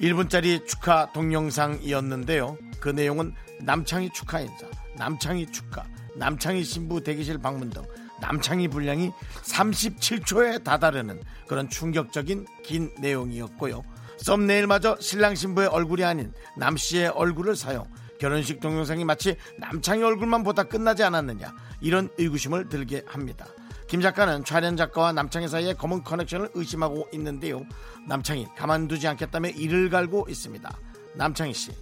[0.00, 2.56] 1분짜리 축하 동영상이었는데요.
[2.78, 5.84] 그 내용은 남창희 축하 인사 남창희 축하
[6.16, 7.82] 남창희 신부 대기실 방문 등
[8.20, 13.82] 남창희 분량이 37초에 다다르는 그런 충격적인 긴 내용이었고요.
[14.18, 17.86] 썸네일마저 신랑 신부의 얼굴이 아닌 남 씨의 얼굴을 사용
[18.20, 23.46] 결혼식 동영상이 마치 남창희 얼굴만 보다 끝나지 않았느냐 이런 의구심을 들게 합니다.
[23.88, 27.64] 김 작가는 촬영 작가와 남창희 사이의 검은 커넥션을 의심하고 있는데요.
[28.06, 30.70] 남창희 가만두지 않겠다며 이를 갈고 있습니다.
[31.14, 31.72] 남창희 씨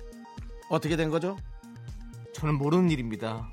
[0.70, 1.36] 어떻게 된 거죠?
[2.32, 3.50] 저는 모르는 일입니다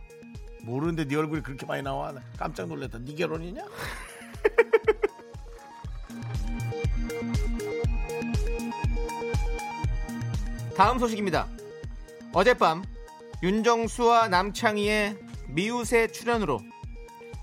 [0.64, 3.00] 모르는데 네 얼굴이 그렇게 많이 나와 나 깜짝 놀랐다.
[3.00, 3.66] 네 결혼이냐?
[10.78, 11.48] 다음 소식입니다.
[12.36, 12.84] 어젯밤
[13.42, 15.18] 윤정수와 남창희의
[15.48, 16.60] 미우새 출연으로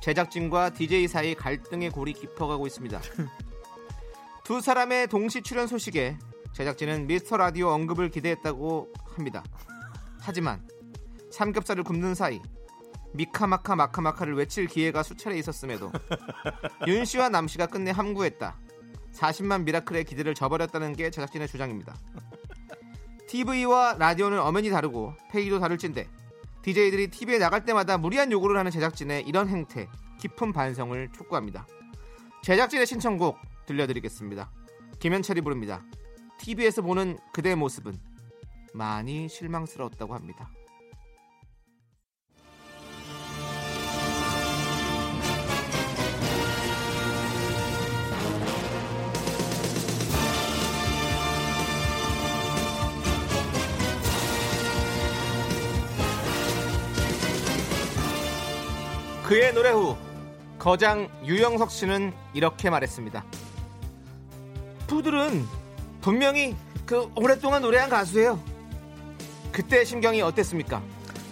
[0.02, 3.00] 제작진과 DJ 사이 갈등의 골이 깊어가고 있습니다.
[4.44, 6.18] 두 사람의 동시 출연 소식에
[6.52, 9.42] 제작진은 미스터 라디오 언급을 기대했다고 합니다.
[10.20, 10.62] 하지만
[11.30, 12.42] 삼겹살을 굽는 사이
[13.14, 15.90] 미카마카 마카마카를 외칠 기회가 수차례 있었음에도
[16.86, 18.58] 윤 씨와 남 씨가 끝내 함구했다.
[19.14, 21.96] 40만 미라클의 기대를 저버렸다는 게 제작진의 주장입니다.
[23.32, 26.06] TV와 라디오는 엄연히 다르고 페이도 다를진데
[26.60, 29.88] DJ들이 TV에 나갈 때마다 무리한 요구를 하는 제작진의 이런 행태
[30.20, 31.66] 깊은 반성을 촉구합니다.
[32.42, 34.50] 제작진의 신청곡 들려드리겠습니다.
[34.98, 35.82] 김현철이 부릅니다.
[36.40, 37.98] TV에서 보는 그대의 모습은
[38.74, 40.50] 많이 실망스러웠다고 합니다.
[59.32, 59.96] 그의 노래 후
[60.58, 63.24] 거장 유영석 씨는 이렇게 말했습니다.
[64.88, 65.46] 푸들은
[66.02, 68.38] 분명히 그 오랫동안 노래한 가수예요.
[69.50, 70.82] 그때 심경이 어땠습니까?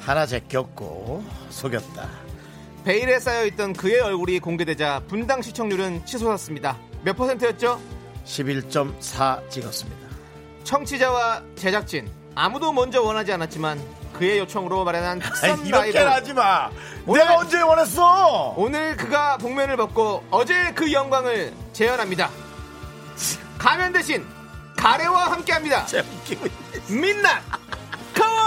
[0.00, 2.08] 하나 제꼈고 속였다.
[2.86, 6.78] 베일에 쌓여있던 그의 얼굴이 공개되자 분당 시청률은 치솟았습니다.
[7.04, 7.78] 몇 퍼센트였죠?
[8.24, 10.08] 11.4 찍었습니다.
[10.64, 13.78] 청취자와 제작진 아무도 먼저 원하지 않았지만
[14.20, 15.98] 그의 요청으로 마련한 특선 이렇게 라이브.
[15.98, 16.70] 하지 마.
[17.06, 18.52] 오늘- 내가 언제 원했어?
[18.54, 22.28] 오늘 그가 복면을 벗고 어제 그 영광을 재현합니다.
[23.56, 24.26] 가면 대신
[24.76, 25.86] 가래와 함께합니다.
[26.90, 27.42] 민낯
[28.14, 28.40] 컴온!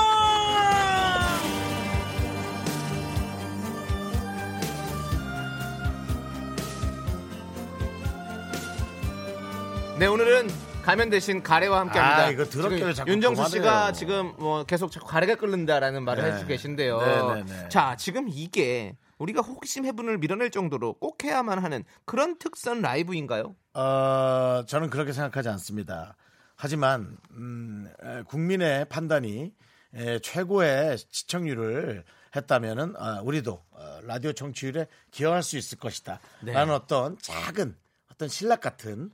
[9.97, 10.49] 네 오늘은
[10.83, 12.25] 가면 대신 가래와 함께합니다.
[12.25, 13.61] 아, 이거 더럽게 자꾸 윤정수 그만해요.
[13.61, 16.31] 씨가 지금 뭐 계속 자꾸 가래가 끓는다라는 말을 네.
[16.33, 16.99] 해주고 계신데요.
[16.99, 17.69] 네, 네, 네.
[17.69, 23.55] 자 지금 이게 우리가 호기심 해분을 밀어낼 정도로 꼭 해야만 하는 그런 특선 라이브인가요?
[23.73, 26.15] 어, 저는 그렇게 생각하지 않습니다.
[26.55, 29.53] 하지만 음, 에, 국민의 판단이
[29.95, 32.03] 에, 최고의 시청률을
[32.35, 36.19] 했다면은 아, 우리도 어, 라디오 청취율에 기여할 수 있을 것이다.
[36.41, 36.51] 네.
[36.51, 37.75] 라는 어떤 작은
[38.11, 39.11] 어떤 신락 같은 에,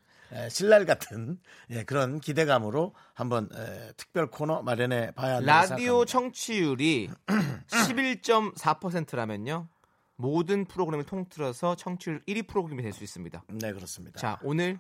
[0.49, 1.39] 신랄 같은
[1.71, 6.05] 예, 그런 기대감으로 한번 에, 특별 코너 마련해 봐야 한다고 라디오.
[6.05, 7.09] 청취율이
[7.67, 9.67] 11.4%라면요.
[10.15, 13.43] 모든 프로그램을 통틀어서 청취율 1위 프로그램이 될 수 있습니다.
[13.47, 14.19] 네 그렇습니다.
[14.19, 14.79] 자, 오늘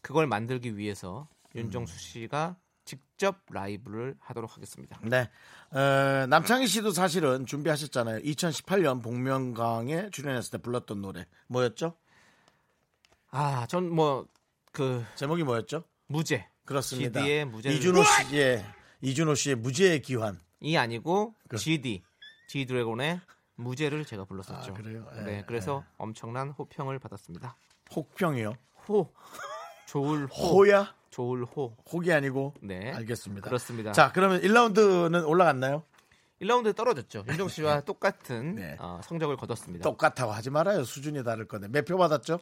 [0.00, 4.98] 그걸 만들기 위해서 윤정수 씨가 직접 라이브를 하도록 하겠습니다.
[5.02, 5.30] 네.
[5.70, 8.18] 어, 남창희 씨도 사실은 준비하셨잖아요.
[8.20, 11.94] 2018년 복면강에 출연했을 때 불렀던 노래 뭐였죠?
[13.30, 14.26] 아, 전 뭐
[14.74, 15.84] 그 제목이 뭐였죠?
[16.08, 17.20] 무죄 그렇습니다.
[17.20, 18.64] GD의 무죄를 이준호 씨의
[19.02, 20.40] 이준호 씨의 무죄의 기환.
[20.60, 22.02] 이 아니고 그- GD
[22.48, 23.20] G 드래곤의
[23.54, 24.72] 무죄를 제가 불렀었죠.
[24.72, 25.06] 아, 그래요?
[25.16, 27.56] 예, 네, 그래서 엄청난 호평을 받았습니다.
[27.94, 28.54] 혹평이요.
[28.88, 29.12] 호
[29.86, 30.92] 조울 호 호야?
[31.10, 32.54] 조울 호 혹이 아니고.
[32.60, 32.90] 네.
[32.92, 33.46] 알겠습니다.
[33.46, 33.92] 그렇습니다.
[33.92, 35.84] 자, 그러면 1라운드는 올라갔나요?
[36.42, 37.24] 1라운드에 떨어졌죠.
[37.28, 38.76] 윤정수 씨와 똑같은 네.
[38.80, 39.84] 어, 성적을 거뒀습니다.
[39.84, 40.82] 똑같다고 하지 말아요.
[40.82, 41.68] 수준이 다를 건데.
[41.68, 42.40] 몇 표 받았죠?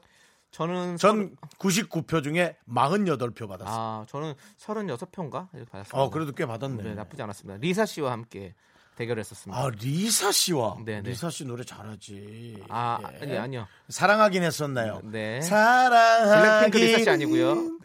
[0.52, 3.74] 저는 전 99표 중에 48표 받았어요.
[3.74, 5.48] 아, 저는 36표인가?
[5.54, 5.98] 이렇게 받았습니다.
[5.98, 6.82] 어, 그래도 꽤 받았네.
[6.82, 7.58] 네, 나쁘지 않았습니다.
[7.58, 8.54] 리사 씨와 함께
[8.96, 9.58] 대결했었습니다.
[9.60, 10.76] 아, 리사 씨와.
[10.84, 11.08] 네, 네.
[11.10, 12.64] 리사 씨 노래 잘하지.
[12.68, 13.22] 아, 예.
[13.22, 13.66] 아니, 아니요.
[13.88, 15.00] 사랑하긴 했었나요?
[15.04, 15.40] 네.
[15.40, 17.78] 사랑하긴 블랙핑크 리사 씨 아니고요.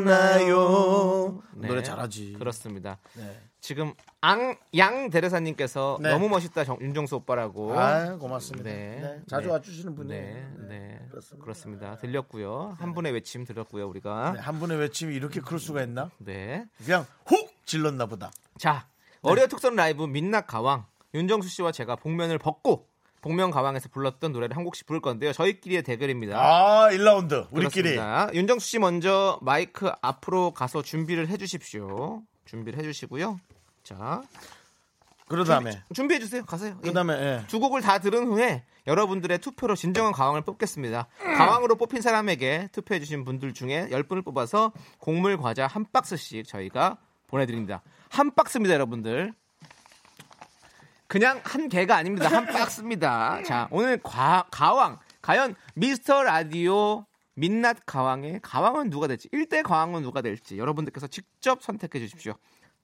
[0.00, 1.42] 했었나요?
[1.54, 1.68] 네.
[1.68, 2.34] 노래 잘하지.
[2.38, 2.98] 그렇습니다.
[3.14, 3.40] 네.
[3.60, 3.92] 지금
[4.24, 6.10] ang, 양 대리사님께서 네.
[6.10, 7.78] 너무 멋있다 정- 윤정수 오빠라고.
[7.78, 8.68] 아, 고맙습니다.
[8.70, 8.98] 네.
[9.02, 9.52] 네, 자주 네.
[9.52, 10.22] 와주시는 분이에요.
[10.22, 11.44] 네, 네, 그렇습니다.
[11.44, 11.96] 그렇습니다.
[11.98, 12.76] 들렸고요.
[12.78, 14.32] 한 분의 외침 들었고요, 우리가.
[14.32, 16.10] 네, 한 분의 외침이 이렇게 클 수가 있나?
[16.18, 16.64] 네.
[16.84, 18.30] 그냥 훅 질렀나 보다.
[18.58, 18.86] 자,
[19.22, 22.88] 어려 특선 라이브 민낯 가왕 윤정수 씨와 제가 복면을 벗고
[23.20, 25.34] 복면 가왕에서 불렀던 노래를 한 곡씩 부를 건데요.
[25.34, 26.38] 저희끼리의 대결입니다.
[26.40, 27.48] 아, 1라운드.
[27.52, 27.96] 우리끼리.
[27.96, 28.30] 그렇습니다.
[28.32, 32.22] 윤정수 씨 먼저 마이크 앞으로 가서 준비를 해 주십시오.
[32.50, 33.38] 준비를 해주시고요.
[33.84, 34.22] 자,
[35.28, 35.70] 그 다음에.
[35.94, 36.44] 준비해 주세요.
[36.44, 36.76] 가세요.
[36.82, 36.88] 예.
[36.88, 37.46] 그 다음에, 예.
[37.46, 41.06] 두 곡을 다 들은 후에 여러분들의 투표로 진정한 가왕을 뽑겠습니다.
[41.36, 47.82] 가왕으로 뽑힌 사람에게 투표해 주신 분들 중에 10분을 뽑아서 곡물 과자 한 박스씩 저희가 보내드립니다.
[48.08, 49.32] 한 박스입니다, 여러분들.
[51.06, 52.28] 그냥 한 개가 아닙니다.
[52.28, 53.44] 한 박스입니다.
[53.44, 54.98] 자, 오늘 과, 가왕.
[55.22, 57.06] 과연 미스터 라디오
[57.44, 62.34] 민낯 가왕의 가왕은 누가 될지, 1대 가왕은 누가 될지 여러분들께서 직접 선택해 주십시오.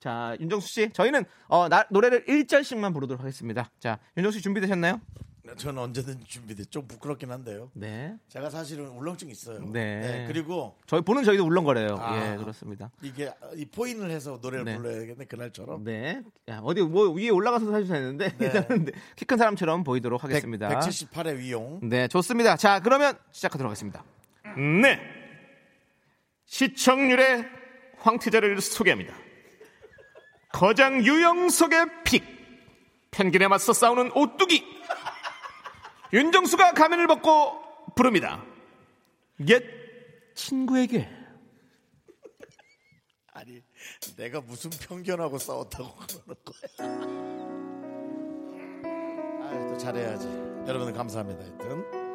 [0.00, 3.70] 자, 윤정수 씨, 저희는 어, 나- 노래를 1절씩만 부르도록 하겠습니다.
[3.78, 5.00] 자, 윤정수 씨 준비되셨나요?
[5.58, 6.64] 저는 언제든 준비돼.
[6.64, 7.70] 좀 부끄럽긴 한데요.
[7.74, 8.16] 네.
[8.28, 9.60] 제가 사실은 울렁증 있어요.
[9.72, 10.24] 네.
[10.26, 11.98] 그리고 저희 보는 저희도 울렁거려요.
[12.00, 12.32] 아.
[12.32, 12.90] 예, 그렇습니다.
[13.00, 14.76] 이게 이 포인을 해서 노래를 네.
[14.76, 15.84] 불러야겠네 그날처럼.
[15.84, 16.20] 네.
[16.48, 20.68] 야, 어디 뭐 위에 올라가서 서주셔야 되는데 일단은 키 큰 사람처럼 보이도록 하겠습니다.
[20.68, 21.78] 178의 위용.
[21.82, 22.56] 네, 좋습니다.
[22.56, 24.02] 자, 그러면 시작하도록 하겠습니다.
[24.56, 25.00] 네.
[26.46, 27.48] 시청률의
[27.98, 29.14] 황태자를 소개합니다.
[30.52, 32.36] 거장 유영석의 pick.
[33.10, 34.64] 편견에 맞서 싸우는 오뚜기.
[36.12, 37.62] 윤정수가 가면을 벗고
[37.94, 38.44] 부릅니다.
[39.48, 39.62] 옛
[40.34, 41.08] 친구에게.
[43.32, 43.62] 아니
[44.16, 46.56] 내가 무슨 편견하고 싸웠다고 그러는 거야.
[49.42, 50.26] 아, 또 잘해야지.
[50.66, 51.42] 여러분 감사합니다.
[51.42, 52.05] 하여튼.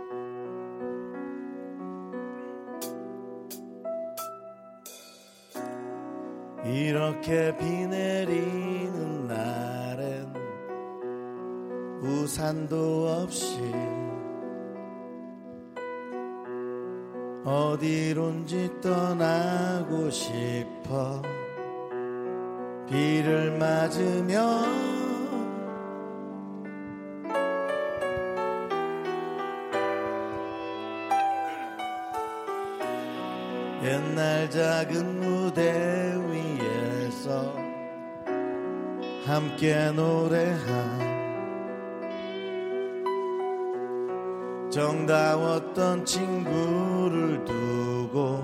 [6.72, 10.34] 이렇게 비 내리는 날엔
[12.02, 13.60] 우산도 없이
[17.44, 21.22] 어디론지 떠나고 싶어
[22.88, 24.62] 비를 맞으며
[33.84, 36.11] 옛날 작은 무대
[39.32, 41.10] 함께 노래한
[44.70, 48.44] 정다웠던 친구를 두고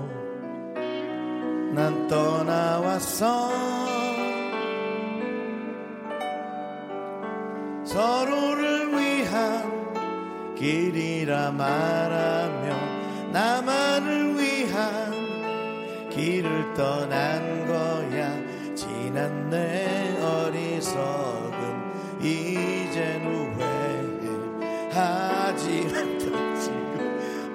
[1.74, 3.50] 난 떠나왔어.
[7.84, 18.48] 서로를 위한 길이라 말하며 나만을 위한 길을 떠난 거야.
[19.50, 19.87] 내
[20.48, 23.22] 어리석음 이젠
[24.90, 26.24] 후회하지 않다
[26.58, 27.52] 지금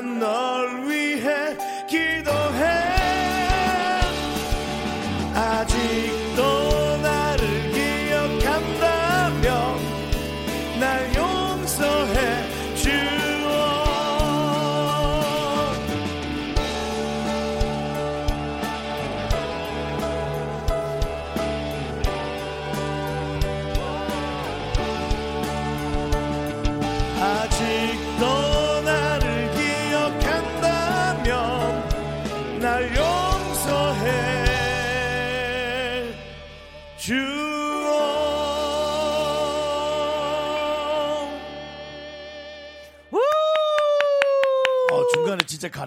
[0.00, 0.79] 난널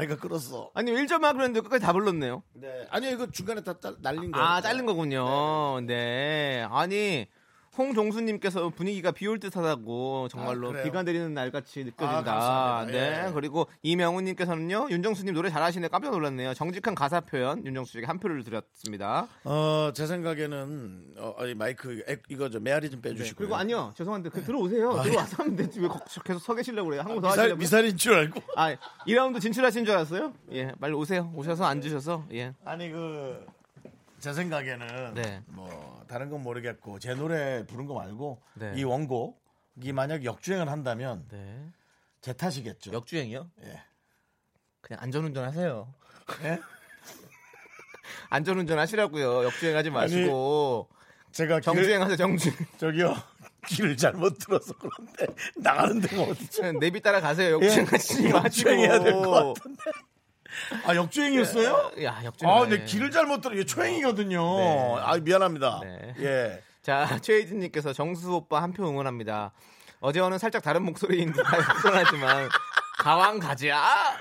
[0.03, 0.71] 가래가 끓었어.
[0.73, 2.43] 아니 1점만 그랬는데 끝까지 다 불렀네요.
[2.53, 2.87] 네.
[2.89, 4.39] 아니 이거 중간에 다 딸- 날린 거.
[4.39, 5.81] 아, 자른 거군요.
[5.81, 6.65] 네.
[6.69, 7.27] 아니,
[7.77, 10.83] 홍종수님께서 분위기가 비올 듯하다고 정말로 아?
[10.83, 12.33] 비가 내리는 날 같이 느껴진다.
[12.33, 12.85] 아.
[12.85, 13.25] 네.
[13.27, 13.31] 예.
[13.33, 16.53] 그리고 이명훈님께서는요, 윤정수님 노래 잘하시네 깜짝 놀랐네요.
[16.53, 19.27] 정직한 가사 표현 윤정수 씨에게 한 표를 드렸습니다.
[19.43, 23.09] 어, 제 생각에는 어, 이 마이크 액- 이거 좀 메아리 좀 네.
[23.09, 23.37] 빼주시고.
[23.37, 25.01] 그리고 아니요, 죄송한데 그 들어오세요.
[25.03, 27.01] 들어와서 하면 되지 왜 거- 계속 서 계시려고 그래요?
[27.01, 27.59] 한국 더 미사, 하시려고.
[27.59, 28.41] 미사리인 줄 알고.
[28.55, 28.75] 아,
[29.07, 30.33] 2라운드 진출하신 줄 알았어요?
[30.51, 31.31] 예, 빨리 오세요.
[31.35, 32.53] 오셔서 앉으셔서 예.
[32.65, 33.45] 아니 그
[34.23, 35.43] 제 생각에는 네.
[35.47, 38.71] 뭐 다른 건 모르겠고 제 노래 부른 거 말고 네.
[38.77, 41.67] 이 원곡이 만약 역주행을 한다면 네.
[42.21, 42.93] 제 탓이겠죠.
[42.93, 43.49] 역주행이요?
[43.65, 43.83] 예.
[44.79, 45.93] 그냥 안전운전 하세요.
[46.45, 46.57] 예?
[48.31, 49.43] 안전운전 하시라고요.
[49.43, 50.87] 역주행하지 마시고
[51.33, 52.15] 제가 길을, 정주행하세요.
[52.15, 52.55] 정주행.
[52.79, 53.13] 저기요
[53.67, 55.25] 길을 잘못 들어서 그런데
[55.57, 56.71] 나가는 데가 어디죠?
[56.79, 57.55] 내비 따라 가세요.
[57.55, 58.23] 역주행하지 마시고.
[58.23, 58.29] 예.
[58.31, 59.81] 역주행해야 될 것 같은데.
[60.85, 61.91] 아 역주행이었어요?
[62.03, 62.51] 야, 역주행.
[62.53, 63.53] 아, 근데 길을 잘못 들어.
[63.53, 64.57] 이게 초행이거든요.
[64.57, 64.95] 네.
[65.01, 65.79] 아, 미안합니다.
[65.83, 66.13] 네.
[66.19, 66.63] 예.
[66.81, 69.51] 자, 최혜진님께서 정수 오빠 한 표 응원합니다.
[70.01, 72.49] 어제와는 살짝 다른 목소리인 듯하지만
[72.99, 74.17] 가왕 가자.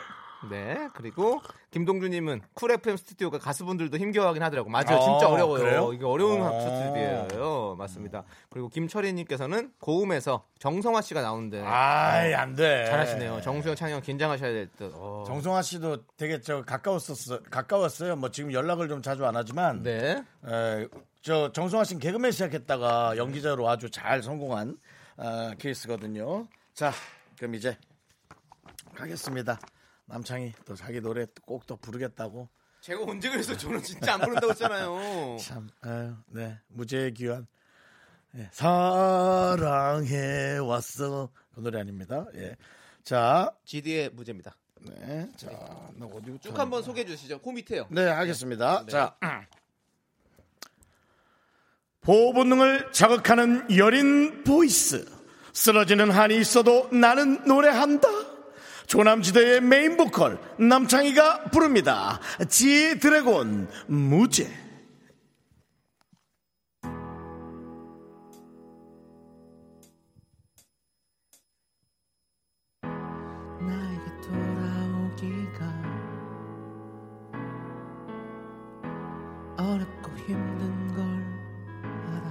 [0.50, 0.88] 네.
[0.94, 1.40] 그리고
[1.72, 4.68] 김동주님은 Cool FM 스튜디오가 가수분들도 힘겨워하긴 하더라고.
[4.68, 5.00] 맞아요.
[5.00, 5.58] 진짜 어, 어려워요.
[5.62, 5.92] 그래요?
[5.94, 6.60] 이게 어려운 어.
[6.60, 7.76] 스튜디오예요.
[7.76, 8.24] 맞습니다.
[8.50, 12.84] 그리고 김철희님께서는 고음에서 정성화 씨가 나오는데 아이, 안 돼.
[12.86, 13.40] 잘하시네요.
[13.40, 14.92] 정수영 창영 긴장하셔야 될 듯.
[14.94, 15.24] 어.
[15.26, 18.16] 정성화 씨도 되게 저 가까웠었어 가까웠어요.
[18.16, 20.22] 뭐 지금 연락을 좀 자주 안 하지만 네.
[20.46, 20.88] 에,
[21.22, 24.76] 저 정성화 씨는 개그맨 시작했다가 연기자로 아주 잘 성공한
[25.16, 26.46] 어, 케이스거든요.
[26.74, 26.92] 자,
[27.38, 27.78] 그럼 이제
[28.94, 29.58] 가겠습니다.
[30.06, 32.48] 남창이 또 자기 노래 꼭 또 부르겠다고
[32.80, 33.56] 제가 언제 그랬어?
[33.56, 35.36] 저는 진짜 안 부른다고 했잖아요.
[35.40, 37.46] 참, 아유, 네 무죄의 귀환
[38.36, 42.26] 예, 사랑해 왔어 그 노래 아닙니다.
[42.34, 42.56] 예,
[43.04, 44.56] 자, GD의 무제입니다.
[44.80, 45.48] 네, 자,
[45.94, 47.40] 나 어디부터 쭉 한번 소개해 주시죠.
[47.40, 47.86] 그 밑에요.
[47.90, 48.86] 네, 알겠습니다.
[48.86, 49.16] 자.
[52.00, 55.06] 보호 본능을 자극하는 여린 voice.
[55.52, 58.08] 쓰러지는 한이 있어도 나는 노래한다.
[58.86, 62.20] 조남지대의 메인 보컬 남창희가 부릅니다.
[62.48, 64.62] 지 드래곤 무죄.
[79.62, 81.04] 어렵고 힘든 걸
[82.14, 82.26] 알아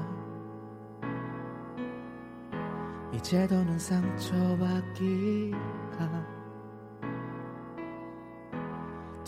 [3.13, 5.53] 이제 더는 상처받기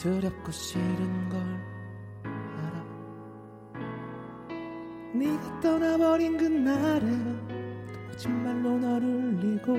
[0.04, 1.39] 두렵고 싫은 걸
[2.36, 2.84] 알아.
[5.14, 7.08] 네가 떠나버린 그날에
[8.12, 9.78] 거짓말로 너를 울리고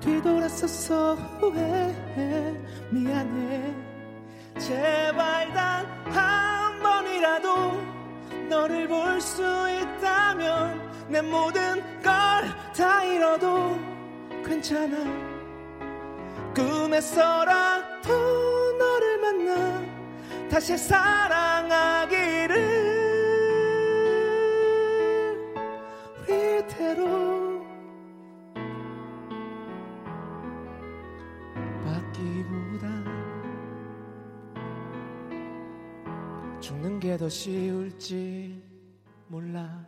[0.00, 2.60] 뒤돌아서서 후회해.
[2.90, 3.74] 미안해.
[4.58, 7.48] 제발 단 한 번이라도
[8.50, 12.12] 너를 볼 수 있다면 내 모든 걸
[12.76, 13.78] 다 잃어도
[14.44, 14.94] 괜찮아.
[16.54, 17.73] 만나
[20.54, 22.54] 다시 사랑하기를
[26.22, 27.60] 이대로
[31.82, 32.86] 받기보다.
[36.60, 38.62] 죽는 게 더 쉬울지
[39.26, 39.84] 몰라.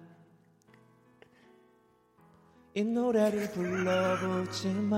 [2.74, 4.96] 이 노래를 불러보지만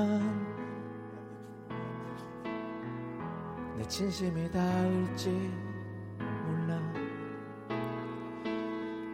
[3.78, 5.28] 내 진심이 닿을지
[6.46, 6.80] 몰라.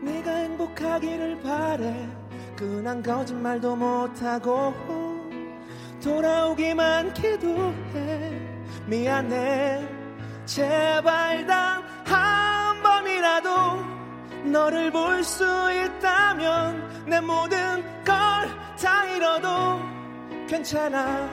[0.03, 2.09] 네가 행복하기를 바래.
[2.57, 4.73] 그난 거짓말도 못하고
[6.03, 8.41] 돌아오기만 기도해.
[8.87, 9.89] 미안해.
[10.47, 13.51] 제발 단 한 번이라도
[14.51, 15.43] 너를 볼 수
[15.73, 18.15] 있다면 내 모든 걸
[18.81, 19.81] 다 잃어도
[20.47, 21.31] 괜찮아.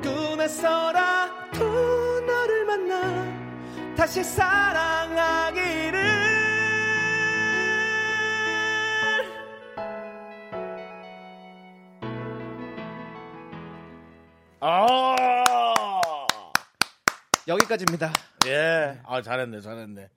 [0.00, 1.99] 꿈에서라도
[2.70, 6.00] 만나 다시 사랑하기를
[14.62, 15.16] 아,
[17.48, 18.12] 여기까지입니다.
[18.46, 20.08] 예, 아 잘했네, 잘했네.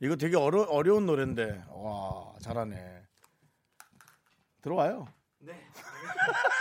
[0.00, 3.02] 이거 되게 어려 어려운 노래인데, 와 잘하네.
[4.62, 5.06] 들어와요.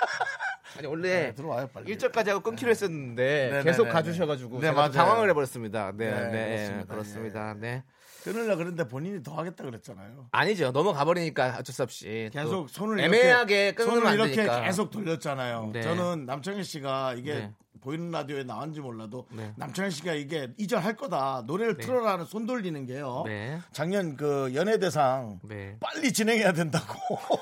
[0.80, 1.94] 아니 원래 네, 들어와요 빨리.
[1.94, 4.92] 1절까지 하고 끊기로 했었는데 네, 계속 네, 네, 가주셔가지고 네, 제가 맞아요.
[4.92, 5.92] 당황을 해버렸습니다.
[5.94, 6.94] 네, 네, 네, 그렇습니다.
[6.94, 7.56] 그렇습니다.
[7.60, 7.84] 네.
[8.24, 10.28] 끊으려 그랬는데 본인이 더 하겠다 그랬잖아요.
[10.32, 10.72] 아니죠.
[10.72, 14.62] 넘어가 버리니까 어쩔 수 없이 또 계속 손을 애매하게 이렇게, 손을 안 이렇게 되니까.
[14.62, 15.72] 계속 돌렸잖아요.
[15.74, 15.82] 네.
[15.82, 17.54] 저는 남창희 씨가 이게 네.
[17.82, 19.54] 보이는 라디오에 나왔는지 몰라도 네.
[19.56, 21.86] 남창희 씨가 이게 이절 할 거다 노래를 네.
[21.86, 23.24] 틀어라는 손 돌리는 게요.
[23.26, 23.60] 네.
[23.72, 25.78] 작년 그 연예대상 네.
[25.80, 26.94] 빨리 진행해야 된다고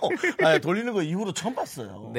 [0.45, 2.13] 아, 돌리는 거 이후로 처음 봤어요.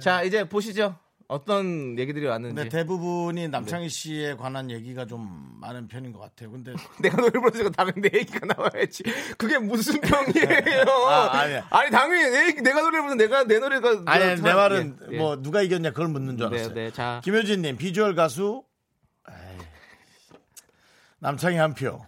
[0.00, 0.96] 자 이제 보시죠.
[1.32, 2.54] 어떤 얘기들이 왔는지.
[2.54, 5.28] 근데 대부분이 남창희 씨에 관한 얘기가 좀
[5.60, 6.50] 많은 편인 것 같아요.
[6.50, 9.02] 근데 내가 노래 부르니까 당연히 내 얘기가 나와야지.
[9.38, 10.84] 그게 무슨 병이에요?
[11.08, 11.66] 아, 아니야.
[11.70, 15.18] 아니 당연히 내, 내가 노래 부르면 내가 내 노래가 아니 저- 내 말은 예, 예.
[15.18, 16.74] 뭐 누가 이겼냐 그걸 묻는 줄 네, 알았어요.
[16.74, 18.64] 네, 자 김효진님 비주얼 가수
[19.30, 19.34] 에이,
[21.20, 22.04] 남창희 한 표.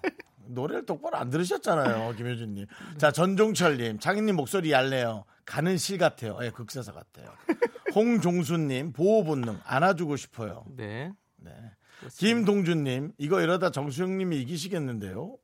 [0.46, 2.66] 노래를 똑바로 안 들으셨잖아요, 김효진님.
[2.98, 5.24] 자 전종철님 창희님 목소리 얇네요.
[5.44, 6.38] 가는 실 같아요.
[6.42, 7.30] 예, 극세사 같아요.
[7.94, 10.64] 홍종수님 보호 본능 안아주고 싶어요.
[10.76, 11.12] 네.
[11.36, 11.50] 네.
[12.16, 15.36] 김동준님 이거 이러다 정수영님이 이기시겠는데요.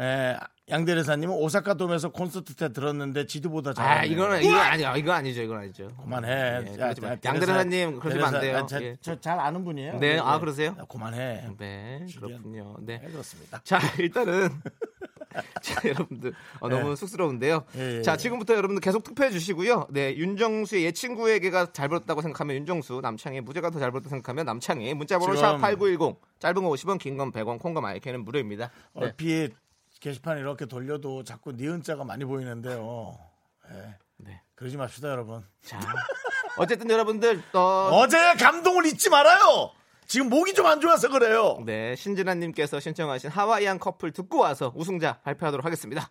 [0.00, 0.36] 예,
[0.68, 3.86] 양대리사님은 오사카 돔에서 콘서트 때 들었는데 지도보다 잘.
[3.86, 4.96] 아 이거는 이거 아니야.
[4.96, 5.42] 이거 아니죠.
[5.42, 5.88] 이건 아니죠.
[5.96, 6.64] 그만해.
[6.66, 7.16] 예, 그러지 마.
[7.24, 8.66] 양대리사님 그러시면 안 돼요.
[8.80, 8.96] 예.
[9.00, 9.98] 저잘 아는 분이에요.
[9.98, 10.74] 네, 아, 그러세요?
[10.78, 11.50] 야, 그만해.
[11.58, 12.04] 네.
[12.18, 12.76] 그렇군요.
[12.80, 12.98] 네.
[12.98, 13.60] 네, 그렇습니다.
[13.62, 14.48] 자, 일단은
[15.62, 17.64] 자, 여러분들 어, 너무 쑥스러운데요.
[17.76, 18.02] 예, 예.
[18.02, 19.88] 자, 지금부터 여러분들 계속 투표해 주시고요.
[19.90, 25.34] 네, 윤정수의 옛 친구에게가 잘 불렀다고 생각하면 윤정수, 남창의 무죄가 더잘 불렀다고 생각하면 남창의 문자번호
[25.34, 28.66] 지금- 샵8910 짧은 거 50원, 긴 건 100원, 콩과 마이크는 무료입니다.
[28.68, 28.72] 네.
[28.94, 29.54] 얼핏
[30.00, 33.16] 게시판 이렇게 돌려도 자꾸 니은자가 많이 보이는데요.
[33.72, 33.94] 예.
[34.18, 34.40] 네.
[34.54, 35.42] 그러지 맙시다, 여러분.
[35.62, 35.80] 자,
[36.58, 37.58] 어쨌든 여러분들 어,
[37.92, 39.70] 어제의 감동을 잊지 말아요.
[40.06, 41.58] 지금 목이 좀 안 좋아서 그래요.
[41.64, 46.08] 네, 신진아님께서 신청하신 하와이안 커플 듣고 와서 우승자 발표하도록 하겠습니다.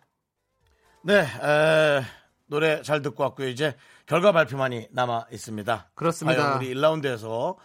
[1.02, 2.02] 네, 에,
[2.46, 3.48] 노래 잘 듣고 왔고요.
[3.48, 3.76] 이제
[4.06, 5.90] 결과 발표만이 남아 있습니다.
[5.94, 6.56] 그렇습니다.
[6.56, 7.56] 우리 1라운드에서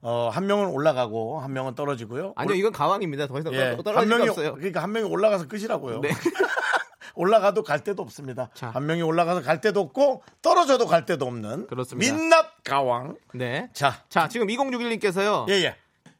[0.00, 2.32] 어, 한 명은 올라가고 한 명은 떨어지고요.
[2.36, 3.26] 아니요, 이건 가왕입니다.
[3.26, 4.54] 더 이상 예, 떨어질 한 명이 없어요.
[4.54, 6.00] 그러니까 한 명이 올라가서 끝이라고요.
[6.00, 6.10] 네.
[7.18, 8.48] 올라가도 갈 데도 없습니다.
[8.54, 8.70] 자.
[8.70, 12.14] 한 명이 올라가서 갈 데도 없고 떨어져도 갈 데도 없는 그렇습니다.
[12.14, 13.16] 민낯 가왕.
[13.34, 13.68] 네.
[13.72, 15.48] 자, 자, 지금 2061님께서요.
[15.50, 15.76] 예, 예.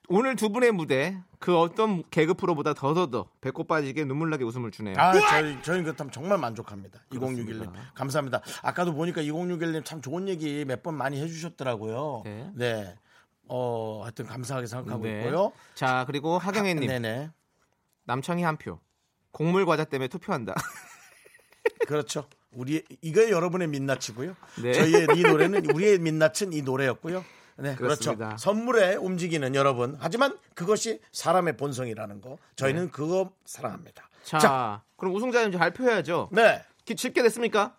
[0.08, 4.96] 오늘 두 분의 무대 그 어떤 개그 프로보다 더더더 배꼽 빠지게 눈물나게 웃음을 주네요.
[4.98, 6.98] 아, 저희, 저희는 그렇다면 정말 만족합니다.
[7.10, 7.64] 그렇습니다.
[7.66, 7.72] 2061님.
[7.94, 8.40] 감사합니다.
[8.62, 12.22] 아까도 보니까 2061님 참 좋은 얘기 몇 번 많이 해주셨더라고요.
[12.24, 12.50] 네.
[12.54, 12.94] 네.
[13.48, 15.20] 어, 하여튼 감사하게 생각하고 네.
[15.20, 15.52] 있고요.
[15.74, 17.30] 자, 그리고 하경혜님 네네.
[18.04, 18.80] 남창희 한 표.
[19.38, 20.52] 곡물 과자 때문에 투표한다.
[21.86, 22.28] 그렇죠.
[22.50, 24.34] 우리, 이게 여러분의 민낯이고요.
[24.62, 24.72] 네.
[24.72, 27.24] 저희의 이 노래는, 우리의 민낯은 이 노래였고요.
[27.58, 28.10] 네, 그렇죠.
[28.16, 28.36] 그렇습니다.
[28.36, 29.96] 선물에 움직이는 여러분.
[30.00, 32.38] 하지만 그것이 사람의 본성이라는 거.
[32.56, 34.08] 저희는 그거 사랑합니다.
[34.24, 36.30] 자, 자, 그럼 우승자 이제 발표해야죠.
[36.32, 36.64] 네.
[36.84, 37.76] 기- 쉽게 됐습니까?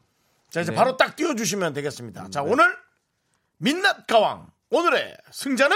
[0.50, 0.78] 자, 이제 네.
[0.78, 2.30] 바로 딱 띄워주시면 되겠습니다.
[2.30, 2.74] 자, 오늘
[3.58, 4.50] 민낯 가왕.
[4.70, 5.76] 오늘의 승자는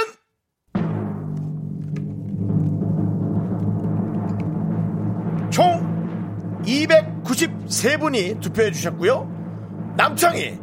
[6.73, 9.93] 293분이 투표해 주셨고요.
[9.97, 10.59] 남창희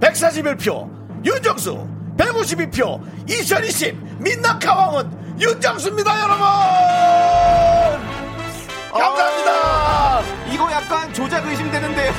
[0.00, 3.00] 141표, 윤정수 152표,
[3.30, 6.44] 2020 민낯 가왕은 윤정수입니다, 여러분!
[8.92, 10.20] 감사합니다.
[10.52, 12.12] 이거 약간 조작 의심되는데요.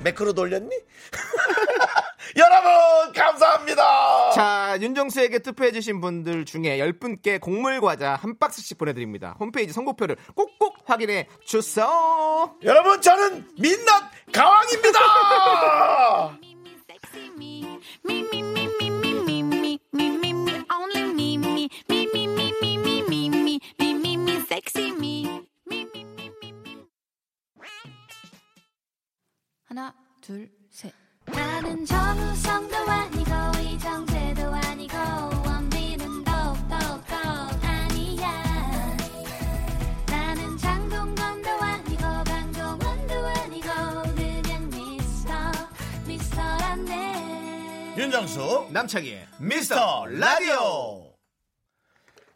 [0.00, 0.70] 매크로 돌렸니?
[2.36, 4.30] 여러분 감사합니다.
[4.30, 9.36] 자 윤정수에게 투표해주신 분들 중에 10분께 곡물과자 한 박스씩 보내드립니다.
[9.38, 12.56] 홈페이지 선고표를 꼭꼭 확인해 주세요.
[12.62, 14.98] 여러분 저는 민낯 가왕입니다.
[29.64, 30.61] 하나 둘
[31.52, 33.30] 나는 정우성도 아니고
[33.60, 34.96] 이정재도 아니고
[35.46, 36.74] 원빈은 더욱더
[37.62, 38.96] 아니야
[40.06, 43.68] 나는 장동건도 아니고 강동원도 아니고
[44.16, 45.32] 그냥 미스터
[46.06, 51.12] 미스터란데 윤정수 남창희의 미스터 라디오.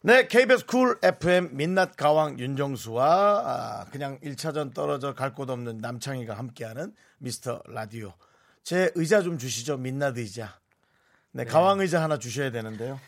[0.03, 3.07] 네, KBS Cool FM 민낯 가왕 윤정수와
[3.47, 8.13] 아, 그냥 1차전 떨어져 갈 곳 없는 남창희가 함께하는 미스터 라디오.
[8.67, 10.59] 제 의자 좀 주시죠, 민낯 의자.
[11.31, 12.99] 네, 가왕 의자 하나 주셔야 되는데요.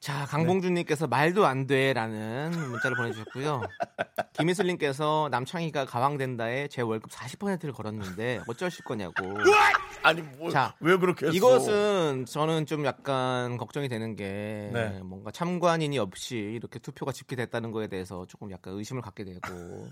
[0.00, 3.62] 자, 강봉준님께서 말도 안 돼라는 문자를 보내주셨고요.
[4.34, 9.24] 김희슬님께서 남창희가 가왕된다에 제 월급 40%를 걸었는데 어쩌실 거냐고.
[10.02, 11.36] 아니, 뭐, 자, 왜 그렇게 했어?
[11.36, 15.00] 이것은 저는 좀 약간 걱정이 되는 게 네.
[15.04, 19.90] 뭔가 참관인이 없이 이렇게 투표가 집계됐다는 거에 대해서 조금 약간 의심을 갖게 되고.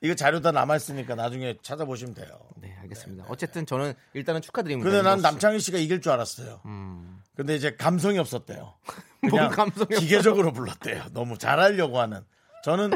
[0.00, 2.28] 이거 자료 다 남아있으니까 나중에 찾아보시면 돼요.
[2.56, 3.24] 네, 알겠습니다.
[3.28, 4.88] 어쨌든 저는 일단은 축하드립니다.
[4.88, 5.20] 근데 난.
[5.20, 6.60] 남창희 씨가 이길 줄 알았어요.
[6.66, 7.20] 음.
[7.36, 8.74] 근데 이제 감성이 없었대요.
[9.22, 9.98] 뭔 그냥 감성이?
[9.98, 11.06] 기계적으로 불렀대요.
[11.12, 12.20] 너무 잘하려고 하는.
[12.62, 12.92] 저는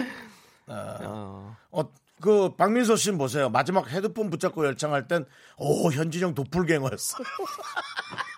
[0.69, 3.49] 어, 어, 그 박민서 씨는 보세요.
[3.51, 5.27] 마지막 헤드폰 붙잡고 열창할 땐
[5.59, 7.19] 오 현진영 도플갱어였어.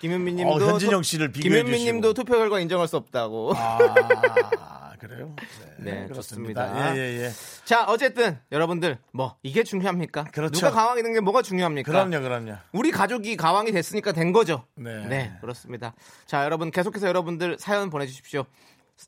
[0.00, 3.52] 김현민님도 어, 현진영 투- 씨를 비교해 김현민님도 투표 결과 인정할 수 없다고.
[3.56, 5.34] 아 그래요?
[5.78, 6.66] 네, 그렇습니다.
[6.66, 6.96] 좋습니다.
[6.96, 7.30] 예예 예.
[7.64, 10.24] 자, 어쨌든 여러분들 뭐 이게 중요합니까?
[10.24, 10.52] 그렇죠.
[10.52, 11.90] 누가 가왕이 된 게 뭐가 중요합니까?
[11.90, 12.56] 그럼요, 그럼요.
[12.72, 14.64] 우리 가족이 가왕이 됐으니까 된 거죠.
[14.74, 15.32] 네.
[15.40, 15.94] 그렇습니다.
[16.26, 18.44] 자, 여러분 계속해서 여러분들 사연 보내주십시오.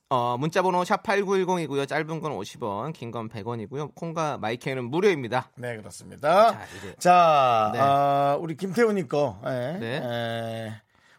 [0.09, 1.87] 어, 문자번호 샵 #8910이고요.
[1.89, 3.95] 짧은 건 50원, 긴 건 100원이고요.
[3.95, 5.51] 콩과 마이크는 무료입니다.
[5.57, 6.53] 네 그렇습니다.
[6.53, 6.67] 자,
[6.99, 7.79] 자, 네.
[7.81, 9.41] 아, 우리 김태훈님 거.
[9.47, 9.79] 예.
[9.79, 9.87] 네.
[10.03, 10.73] 예.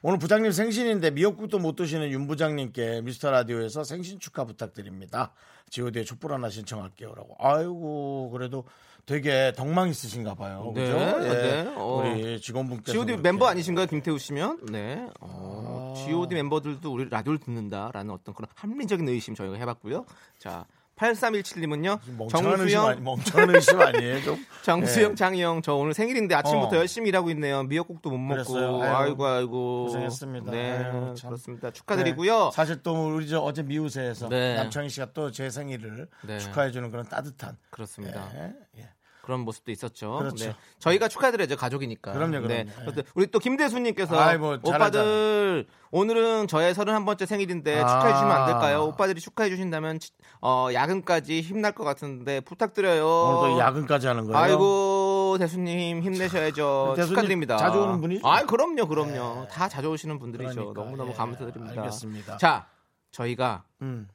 [0.05, 5.31] 오늘 부장님 생신인데 미역국도 못 드시는 윤 부장님께 미스터 라디오에서 생신 축하 부탁드립니다.
[5.69, 7.37] G.O.D의 촛불 하나 신청할게요라고.
[7.39, 8.65] 아이고 그래도
[9.05, 10.71] 되게 덕망 있으신가 봐요.
[10.73, 10.97] 네, 그죠?
[11.27, 11.33] 예.
[11.33, 12.01] 네, 어.
[12.03, 13.21] 우리 직원분께서 G.O.D 그렇게.
[13.21, 14.67] 멤버 아니신가요, 김태우 씨면?
[14.71, 15.07] 네.
[15.19, 15.25] 아.
[15.25, 20.05] 어, G.O.D 멤버들도 우리 라디오를 듣는다라는 어떤 그런 합리적인 의심 저희가 해봤고요.
[20.39, 20.65] 자,
[21.03, 21.99] 8317님은요.
[22.17, 24.21] 멍청한 의심 정수영, 아니, 멍청한 의심 아니에요?
[24.23, 24.45] 좀.
[24.63, 25.15] 정수영, 예.
[25.15, 26.79] 장희영, 저 오늘 생일인데 아침부터 어.
[26.79, 27.63] 열심히 일하고 있네요.
[27.63, 28.53] 미역국도 못 먹고.
[28.53, 28.81] 그랬어요?
[28.81, 29.85] 아이고, 아이고.
[29.85, 30.51] 고생했습니다.
[30.51, 30.83] 네,
[31.17, 31.29] 참.
[31.29, 31.71] 그렇습니다.
[31.71, 32.45] 축하드리고요.
[32.45, 34.55] 네, 사실 또 우리 저 어제 미우새에서 네.
[34.55, 36.37] 남창희 씨가 또 제 생일을 네.
[36.37, 37.57] 축하해 주는 그런 따뜻한.
[37.71, 38.29] 그렇습니다.
[38.35, 38.89] 예, 예.
[39.23, 40.17] 그런 모습도 있었죠.
[40.17, 40.47] 그렇죠.
[40.47, 40.55] 네.
[40.79, 42.11] 저희가 축하드려야죠 가족이니까.
[42.11, 42.47] 그럼요, 그럼요.
[42.49, 42.65] 네.
[42.67, 42.81] 예.
[42.81, 47.87] 어쨌든 우리 또 김대수님께서 아이, 뭐, 오빠들 오늘은 저의 31번째 생일인데 아.
[47.87, 48.83] 축하해 주시면 안 될까요?
[48.83, 50.11] 오빠들이 축하해 주신다면 치-
[50.41, 53.07] 어, 야근까지 힘날 것 같은데 부탁드려요.
[53.07, 54.37] 오늘 또 야근까지 하는 거예요.
[54.37, 56.93] 아이고 대수님 힘내셔야죠.
[56.97, 57.55] 대수님 축하드립니다.
[57.55, 58.27] 자주 오는 분이죠?
[58.27, 59.47] 아, 그럼요, 그럼요.
[59.49, 60.53] 다 자주 오시는 분들이죠.
[60.53, 61.81] 그러니까, 너무 너무 예, 감사드립니다.
[61.81, 62.37] 알겠습니다.
[62.37, 62.67] 자,
[63.11, 64.09] 저희가 음,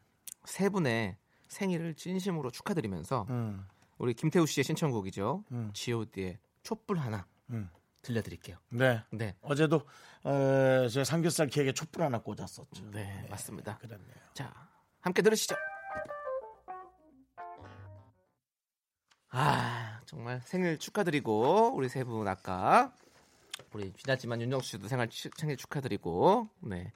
[0.45, 1.17] 세 분의
[1.49, 3.65] 생일을 진심으로 축하드리면서 음.
[3.99, 5.45] 우리 김태우 씨의 신청곡이죠.
[5.53, 5.71] 음.
[5.75, 7.69] G.O.D의 촛불 하나 음.
[8.03, 8.57] 들려드릴게요.
[8.71, 9.03] 네.
[9.11, 9.83] 네, 어제도
[10.25, 12.91] 어, 제 삼겹살 케이크에 촛불 하나 꽂았었죠.
[12.93, 13.79] 네, 맞습니다.
[13.79, 14.15] 그랬네요.
[14.35, 14.53] 자,
[15.01, 15.57] 함께 들으시죠.
[19.31, 22.93] 아, 정말 생일 축하드리고 우리 세 분 아까
[23.73, 26.93] 우리 지났지만 윤정수 씨도 생일 축하드리고 네,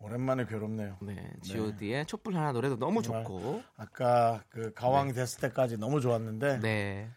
[0.00, 0.96] 오랜만에 괴롭네요.
[1.02, 3.02] 네, G.O.D의 촛불 하나 노래도 너무.
[3.02, 7.10] 좋고, 아까 그 가왕이 됐을 때까지 너무 좋았는데 네,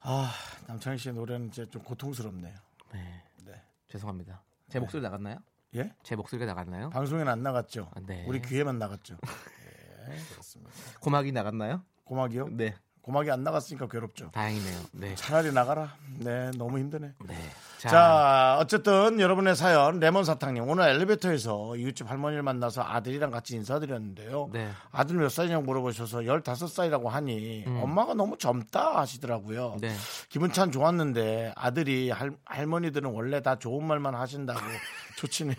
[0.00, 0.32] 아
[0.66, 2.54] 남창희 씨의 노래는 이제 좀 고통스럽네요.
[2.92, 3.62] 네, 네.
[3.88, 4.42] 죄송합니다.
[4.68, 5.38] 제 목소리 나갔나요?
[5.76, 5.92] 예?
[6.02, 6.90] 제 목소리가 나갔나요?
[6.90, 7.90] 방송에는 안 나갔죠.
[7.94, 8.24] 아, 네.
[8.26, 9.16] 우리 귀에만 나갔죠.
[10.08, 10.72] 예, 그렇습니다.
[11.00, 11.82] 고막이 나갔나요?
[12.04, 12.48] 고막이요?
[12.52, 14.30] 네, 고막이 안 나갔으니까 괴롭죠.
[14.32, 14.80] 다행이네요.
[14.92, 15.96] 네, 차라리 나가라.
[16.18, 17.12] 네, 너무 힘드네.
[17.24, 17.34] 네.
[17.78, 24.50] 자, 어쨌든 여러분의 사연 레몬 사탕님 오늘 엘리베이터에서 이웃집 할머니를 만나서 아들이랑 같이 인사드렸는데요.
[24.52, 24.70] 네.
[24.90, 29.74] 아들 몇 살이냐고 물어보셔서 15살이라고 하니 엄마가 너무 젊다 하시더라고요.
[29.74, 29.78] 음.
[29.80, 29.94] 네.
[30.28, 34.58] 기분 참 좋았는데 아들이 할, 할머니들은 원래 다 좋은 말만 하신다고
[35.18, 35.54] 좋지네.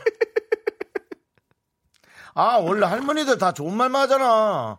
[2.33, 4.77] 아, 원래 할머니들 다 좋은 말만 하잖아.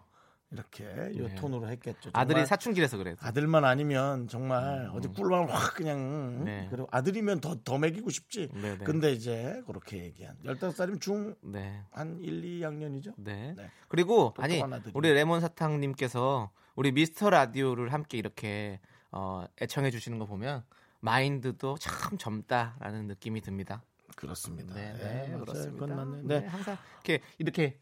[0.50, 1.34] 이렇게 이 네.
[1.34, 2.10] 톤으로 했겠죠.
[2.14, 3.16] 아들이 사춘기라서 그래요.
[3.20, 6.68] 아들만 아니면 정말 어디 꿀만 확 그냥 네.
[6.70, 8.48] 그리고 아들이면 더 더 먹이고 싶지.
[8.54, 8.84] 네, 네.
[8.84, 11.82] 근데 이제 그렇게 얘기한 15살이면 중 네.
[11.90, 13.12] 한 1, 2학년이죠?
[13.18, 13.52] 네.
[13.56, 13.70] 네.
[13.88, 14.92] 그리고 아니 아들이.
[14.94, 18.80] 우리 레몬 사탕 님께서 우리 미스터 라디오를 함께 이렇게
[19.10, 20.62] 어, 애청해 주시는 거 보면
[21.00, 23.82] 마인드도 참 젊다라는 느낌이 듭니다.
[24.16, 24.74] 그렇습니다.
[24.74, 25.44] 네, 예, 네, 맞아요.
[25.44, 26.04] 그렇습니다.
[26.04, 26.40] 네.
[26.40, 26.46] 네.
[26.46, 27.78] 항상 이렇게 이렇게 에-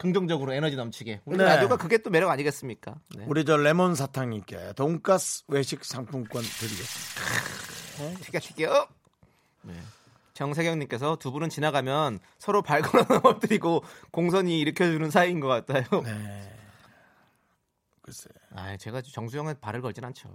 [0.00, 1.44] 긍정적으로 에너지 넘치게 우리 네.
[1.44, 2.94] 라디오가 그게 또 매력 아니겠습니까?
[3.16, 3.24] 네.
[3.28, 8.24] 우리 저 레몬 사탕님께 돈가스 외식 상품권 드리겠습니다.
[8.24, 8.88] 튀겨 튀겨.
[9.60, 9.74] 네.
[10.32, 15.84] 정세경님께서 두 분은 지나가면 서로 발걸어 넘어뜨리고 공선이 일으켜주는 사이인 것 같아요.
[16.02, 16.50] 네.
[18.00, 20.34] 글쎄 아, 제가 정수영의 발을 걸진 않죠.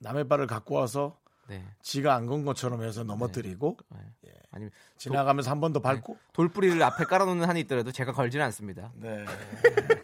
[0.00, 1.18] 남의 발을 갖고 와서
[1.48, 1.64] 네.
[1.82, 3.98] 지가 안 건 것처럼 해서 넘어뜨리고 네.
[4.50, 8.92] 아니면 지나가면서 한 번 더 밟고 돌뿌리를 앞에 깔아놓는 한이 있더라도 제가 걸지는 않습니다.
[8.96, 9.24] 네.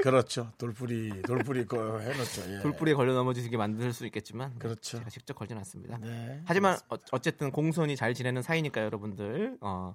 [0.03, 0.53] 그렇죠.
[0.59, 2.43] 돌풀이 돌풀이 거 해놓죠.
[2.53, 2.61] 예.
[2.61, 4.99] 돌뿌리에 걸려 넘어지게 만들 수 있겠지만 그렇죠.
[4.99, 5.99] 제가 직접 걸진 않습니다.
[5.99, 6.43] 네.
[6.45, 9.95] 하지만 어, 어쨌든 공손히 잘 지내는 사이니까 여러분들 어,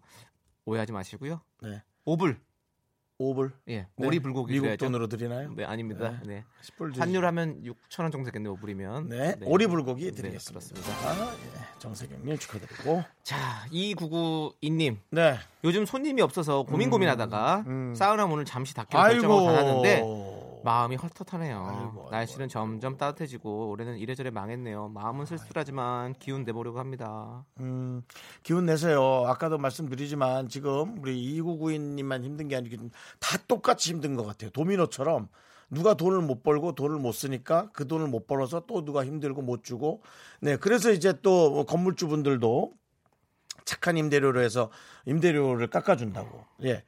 [0.66, 1.42] 오해하지 마시고요.
[1.62, 1.84] 네.
[2.06, 2.40] 오불
[3.18, 4.08] 오불 예 네.
[4.08, 4.86] 오리 불고기 미국 드려야죠.
[4.88, 5.50] 돈으로 드리나요?
[5.56, 6.20] 네 아닙니다.
[6.26, 6.44] 네.
[6.62, 8.52] 10불 주시- 환율 하면 6천 원 정도 되겠네요.
[8.54, 9.08] 오불이면.
[9.08, 9.36] 네.
[9.44, 10.82] 오리 불고기 네, 드리겠습니다.
[11.08, 11.80] 아, 예.
[11.80, 13.38] 정세경님 축하드리고 자,
[13.72, 14.98] 2992님.
[15.12, 15.38] 네.
[15.64, 17.96] 요즘 손님이 없어서 고민 고민하다가 음.
[17.96, 20.02] 사우나 문을 잠시 닫기로 결정을 받았는데.
[20.66, 21.58] 마음이 헐떡하네요.
[21.58, 24.90] 아이고, 아이고, 날씨는 점점 따뜻해지고 올해는 이래저래 망했네요.
[24.90, 27.46] 마음은 쓸쓸하지만 기운 내보려고 합니다.
[27.60, 28.02] 음,
[28.42, 29.24] 기운 내세요.
[29.28, 32.90] 아까도 말씀드리지만 지금 우리 2992님만 힘든 게 아니고
[33.20, 34.50] 다 똑같이 힘든 것 같아요.
[34.50, 35.30] 도미노처럼
[35.70, 39.64] 누가 돈을 못 벌고 돈을 못 쓰니까 그 돈을 못 벌어서 또 누가 힘들고 못
[39.64, 40.02] 주고
[40.40, 42.74] 네 그래서 이제 또뭐 건물주분들도
[43.66, 44.70] 착한 임대료로 해서
[45.06, 46.84] 임대료를 깎아준다고 예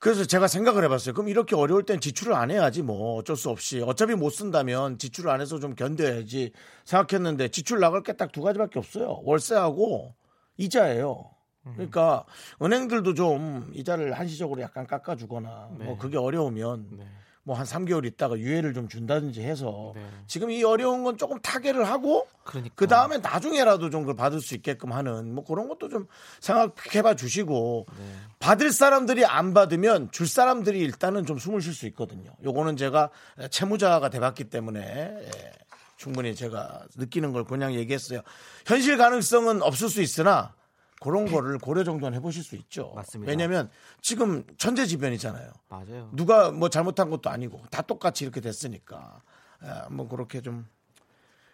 [0.00, 1.12] 그래서 제가 생각을 해봤어요.
[1.14, 5.30] 그럼 이렇게 어려울 땐 지출을 안 해야지 뭐 어쩔 수 없이 어차피 못 쓴다면 지출을
[5.30, 6.52] 안 해서 좀 견뎌야지
[6.86, 9.20] 생각했는데 지출 나갈 게 딱 두 가지밖에 없어요.
[9.24, 10.14] 월세하고
[10.56, 11.30] 이자예요.
[11.74, 12.24] 그러니까
[12.62, 17.04] 은행들도 좀 이자를 한시적으로 약간 깎아주거나 뭐 그게 어려우면 네.
[17.42, 20.06] 뭐 한 3개월 있다가 유예를 좀 준다든지 해서 네.
[20.26, 22.28] 지금 이 어려운 건 조금 타개를 하고.
[22.74, 26.06] 그 다음에 나중에라도 좀 그걸 받을 수 있게끔 하는 뭐 그런 것도 좀
[26.40, 28.04] 생각해봐 주시고 네.
[28.38, 32.32] 받을 사람들이 안 받으면 줄 사람들이 일단은 좀 숨을 쉴 수 있거든요.
[32.42, 33.10] 요거는 제가
[33.50, 35.52] 채무자가 돼봤기 때문에 예,
[35.96, 38.22] 충분히 제가 느끼는 걸 그냥 얘기했어요.
[38.66, 40.54] 현실 가능성은 없을 수 있으나
[41.00, 42.92] 그런 거를 고려 정도는 해보실 수 있죠.
[42.94, 43.30] 맞습니다.
[43.30, 43.70] 왜냐하면
[44.02, 45.50] 지금 천재지변이잖아요.
[45.68, 46.10] 맞아요.
[46.12, 49.22] 누가 뭐 잘못한 것도 아니고 다 똑같이 이렇게 됐으니까
[49.64, 50.68] 예, 뭐 그렇게 좀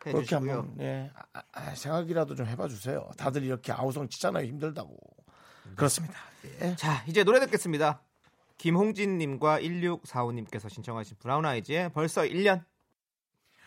[0.00, 0.52] 그렇게 해주시고요.
[0.52, 3.08] 한번 예, 아, 아, 생각이라도 좀 해봐 주세요.
[3.16, 4.96] 다들 이렇게 아우성 치잖아요 힘들다고
[5.76, 6.14] 그렇습니다.
[6.60, 6.74] 예.
[6.74, 8.00] 자, 이제 노래 듣겠습니다.
[8.58, 12.64] 김홍진님과 1645님께서 신청하신 브라운 아이즈의 벌써 1년.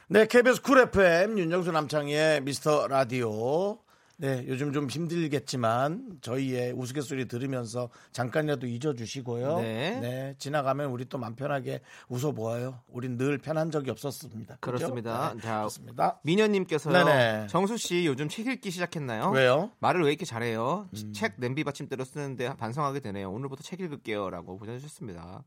[0.08, 3.80] 네, KBS Cool FM 윤정수 남창희의 미스터 라디오.
[4.22, 9.60] 네, 요즘 좀 힘들겠지만 저희의 우스갯소리 들으면서 잠깐이라도 잊어주시고요.
[9.62, 10.36] 네.
[10.38, 12.82] 지나가면 우리 또 맘 편하게 웃어보아요.
[12.90, 14.58] 우린 늘 편한 적이 없었습니다.
[14.60, 15.34] 그렇습니다.
[15.36, 16.20] 네, 자, 그렇습니다.
[16.24, 16.94] 민현님께서요.
[17.06, 17.48] 네네.
[17.48, 19.30] 정수 씨 요즘 책 읽기 시작했나요?
[19.32, 19.72] 왜요?
[19.80, 20.90] 말을 왜 이렇게 잘해요?
[20.94, 21.14] 음.
[21.14, 23.32] 책 냄비 받침대로 쓰는데 반성하게 되네요.
[23.32, 25.44] 오늘부터 책 읽을게요라고 보내주셨습니다.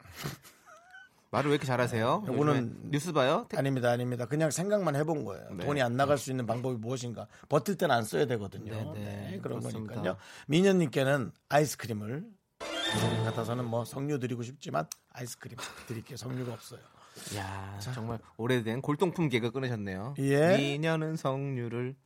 [1.36, 2.24] 말을 왜 이렇게 잘하세요?
[2.26, 3.46] 요거는- 요즘에 뉴스 봐요?
[3.48, 4.26] 테- 아닙니다, 아닙니다.
[4.26, 5.48] 그냥 생각만 해본 거예요.
[5.54, 5.64] 네.
[5.64, 7.26] 돈이 안 나갈 수 있는 방법이 무엇인가.
[7.48, 8.72] 버틸 땐안 써야 되거든요.
[8.72, 9.30] 네, 네.
[9.32, 9.94] 네, 그런 그렇습니다.
[9.94, 10.16] 거니까요.
[10.48, 12.24] 민현님께는 아이스크림을
[12.94, 15.56] 요즘 같아서는 뭐 석류 드리고 싶지만 아이스크림
[15.86, 16.16] 드릴게요.
[16.16, 16.80] 석류가 없어요.
[17.36, 20.14] 야 정말 오래된 골동품 개그 끊으셨네요.
[20.18, 20.56] 예.
[20.56, 21.96] 미녀는 성류를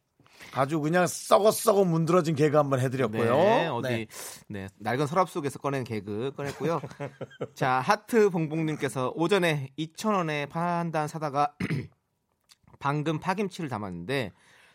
[0.52, 3.36] 아주 그냥 썩어 썩어 문드러진 개그 한번 해드렸고요.
[3.36, 4.06] 네, 어디 네.
[4.48, 4.68] 네.
[4.78, 6.80] 낡은 서랍 속에서 꺼낸 개그 꺼냈고요.
[7.54, 11.54] 자 하트 봉봉님께서 오전에 2천 원에 판단 사다가
[12.78, 14.32] 방금 파김치를 담았는데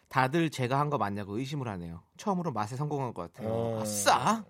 [0.10, 2.04] 다들 제가 한 거 맞냐고 의심을 하네요.
[2.18, 3.50] 처음으로 맛에 성공한 것 같아요.
[3.52, 3.80] 어.
[3.82, 4.46] 아싸!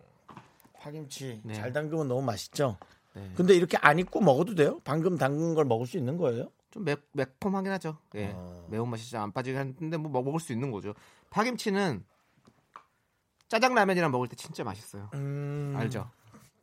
[0.78, 1.54] 파김치 네.
[1.56, 2.78] 잘 담그면 너무 맛있죠.
[3.16, 3.32] 네.
[3.36, 4.80] 근데 이렇게 안 익고 먹어도 돼요?
[4.84, 6.50] 방금 담근 걸 먹을 수 있는 거예요?
[6.76, 7.98] 좀 매, 매콤하긴 하죠.
[8.16, 8.34] 예.
[8.36, 8.68] 어.
[8.70, 10.94] 매운맛이 좀안 빠지긴 하는데 뭐 먹을 수 있는 거죠.
[11.30, 12.06] 파김치는
[13.48, 15.10] 짜장라면이랑 먹을 때 진짜 맛있어요.
[15.14, 16.12] 음, 알죠?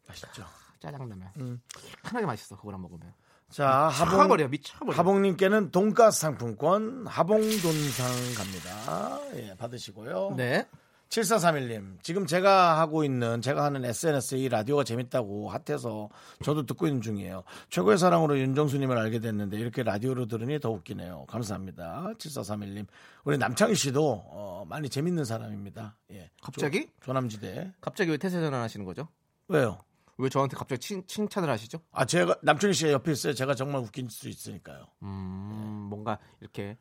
[0.06, 0.44] 맛있죠.
[0.80, 1.30] 짜장라면.
[1.38, 1.62] 음.
[2.04, 2.56] 편하게 맛있어.
[2.56, 3.14] 그거랑 먹으면.
[3.48, 4.48] 자, 하봉, 미쳐버려.
[4.48, 4.98] 미쳐버려.
[4.98, 8.06] 하봉님께는 돈가스 상품권 하봉 돈상
[8.36, 9.20] 갑니다.
[9.34, 10.34] 예, 받으시고요.
[10.36, 10.68] 네.
[11.12, 16.08] 7431님, 지금 제가 하고 있는, 제가 하는 SNS에 이 라디오가 재밌다고 핫해서
[16.42, 17.44] 저도 듣고 있는 중이에요.
[17.68, 21.26] 최고의 사랑으로 윤정수님을 알게 됐는데 이렇게 라디오로 들으니 더 웃기네요.
[21.28, 22.14] 감사합니다.
[22.16, 22.86] 7431님.
[23.24, 25.98] 우리 남창희 씨도 어, 많이 재밌는 사람입니다.
[26.12, 26.30] 예.
[26.40, 26.86] 갑자기?
[26.86, 27.74] 조, 조남지대.
[27.82, 29.06] 갑자기 왜 태세 전환하시는 거죠?
[29.48, 29.80] 왜요?
[30.16, 31.78] 왜 저한테 갑자기 칭, 칭찬을 하시죠?
[31.90, 33.34] 아 제가 남창희 씨가 옆에 있어요.
[33.34, 34.86] 제가 정말 웃긴 수 있으니까요.
[35.02, 36.78] 음, 뭔가 이렇게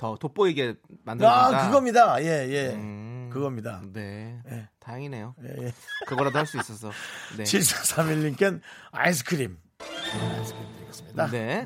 [0.00, 1.58] 더 돋보이게 만들어준다.
[1.58, 2.22] 아 그겁니다.
[2.22, 2.68] 예 예.
[2.74, 3.82] 음, 그겁니다.
[3.92, 4.66] 네, 예.
[4.80, 5.34] 다행이네요.
[5.44, 5.72] 예, 예.
[6.06, 6.90] 그거라도 할 수 있어서.
[7.36, 7.44] 네.
[7.44, 8.60] 7431님께
[8.92, 9.58] 아이스크림.
[9.78, 11.26] 네, 아이스크림 드리겠습니다.
[11.28, 11.64] 네.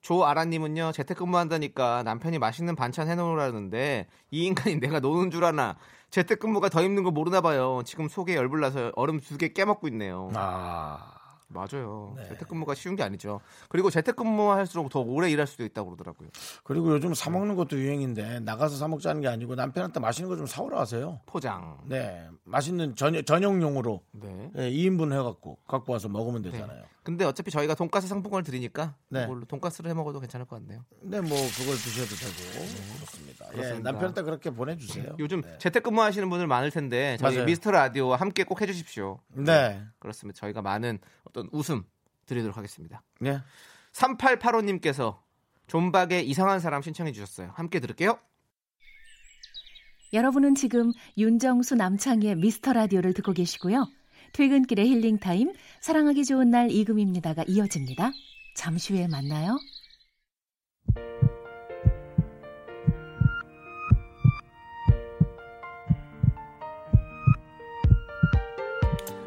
[0.00, 5.76] 조아라님은요 재택근무한다니까 남편이 맛있는 반찬 해놓으라는데 이 인간이 내가 노는 줄 아나
[6.10, 10.30] 재택근무가 더 힘든 거 모르나 봐요 지금 속에 열불 나서 얼음 두 개 깨먹고 있네요
[10.34, 11.17] 아
[11.48, 12.28] 맞아요 네.
[12.28, 16.28] 재택근무가 쉬운 게 아니죠 그리고 재택근무할수록 더 오래 일할 수도 있다고 그러더라고요
[16.64, 20.46] 그리고 요즘 사 먹는 것도 유행인데 나가서 사 먹자는 게 아니고 남편한테 맛있는 거 좀
[20.46, 21.20] 사오라 하세요.
[21.26, 24.50] 포장 네, 맛있는 전용, 전용용으로 네.
[24.56, 26.50] 예, 2인분 해갖고 갖고 와서 먹으면 네.
[26.52, 26.84] 되잖아요.
[27.08, 29.22] 근데 어차피 저희가 돈가스 상품권을 드리니까 네.
[29.22, 32.66] 그걸로 돈가스를 해 먹어도 괜찮을 것 같네요 근데 뭐 그걸 드셔도 되고
[32.98, 33.46] 그렇습니다.
[33.46, 33.90] 예, 그렇습니다.
[33.92, 35.16] 남편한테 그렇게 보내주세요.
[35.18, 35.56] 요즘 네.
[35.56, 37.46] 재택근무 하시는 분들 많을 텐데 저희 맞아요.
[37.46, 41.84] 미스터 라디오와 함께 꼭 해주십시오 네, 그렇습니다 저희가 많은 어떤 웃음
[42.26, 43.40] 드리도록 하겠습니다 네.
[43.92, 45.20] 3885님께서
[45.66, 47.52] 존박의 이상한 사람 신청해 주셨어요.
[47.54, 48.18] 함께 들을게요.
[50.12, 53.86] 여러분은 지금 윤정수 남창희의 미스터 라디오를 듣고 계시고요.
[54.32, 58.12] 퇴근길의 힐링 타임, 사랑하기 좋은 날 이금입니다가 이어집니다.
[58.56, 59.58] 잠시 후에 만나요.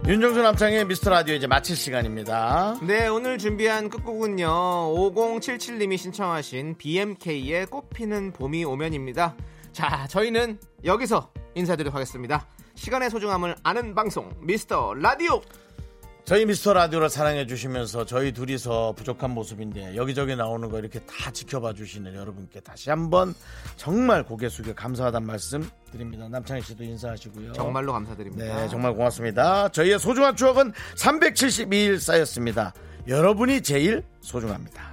[0.08, 2.78] 윤정수 남창의 미스터 라디오 이제 마칠 시간입니다.
[2.82, 4.46] 네, 오늘 준비한 끝곡은요.
[4.46, 9.38] 5077님이 신청하신 BMK의 꽃피는 봄이 오면입니다.
[9.72, 12.46] 자, 저희는 여기서 인사드리도록 하겠습니다.
[12.76, 15.42] 시간의 소중함을 아는 방송 미스터 라디오.
[16.24, 21.74] 저희 미스터 라디오를 사랑해 주시면서 저희 둘이서 부족한 모습인데 여기저기 나오는 거 이렇게 다 지켜봐
[21.74, 23.34] 주시는 여러분께 다시 한번
[23.76, 26.28] 정말 고개 숙여 감사하다는 말씀 드립니다.
[26.30, 27.54] 남창희 씨도 인사하시고요.
[27.54, 28.46] 정말로 감사드립니다.
[28.62, 29.70] 네, 정말 고맙습니다.
[29.70, 32.74] 저희의 소중한 추억은 372일 쌓였습니다.
[33.08, 34.91] 여러분이 제일 소중합니다.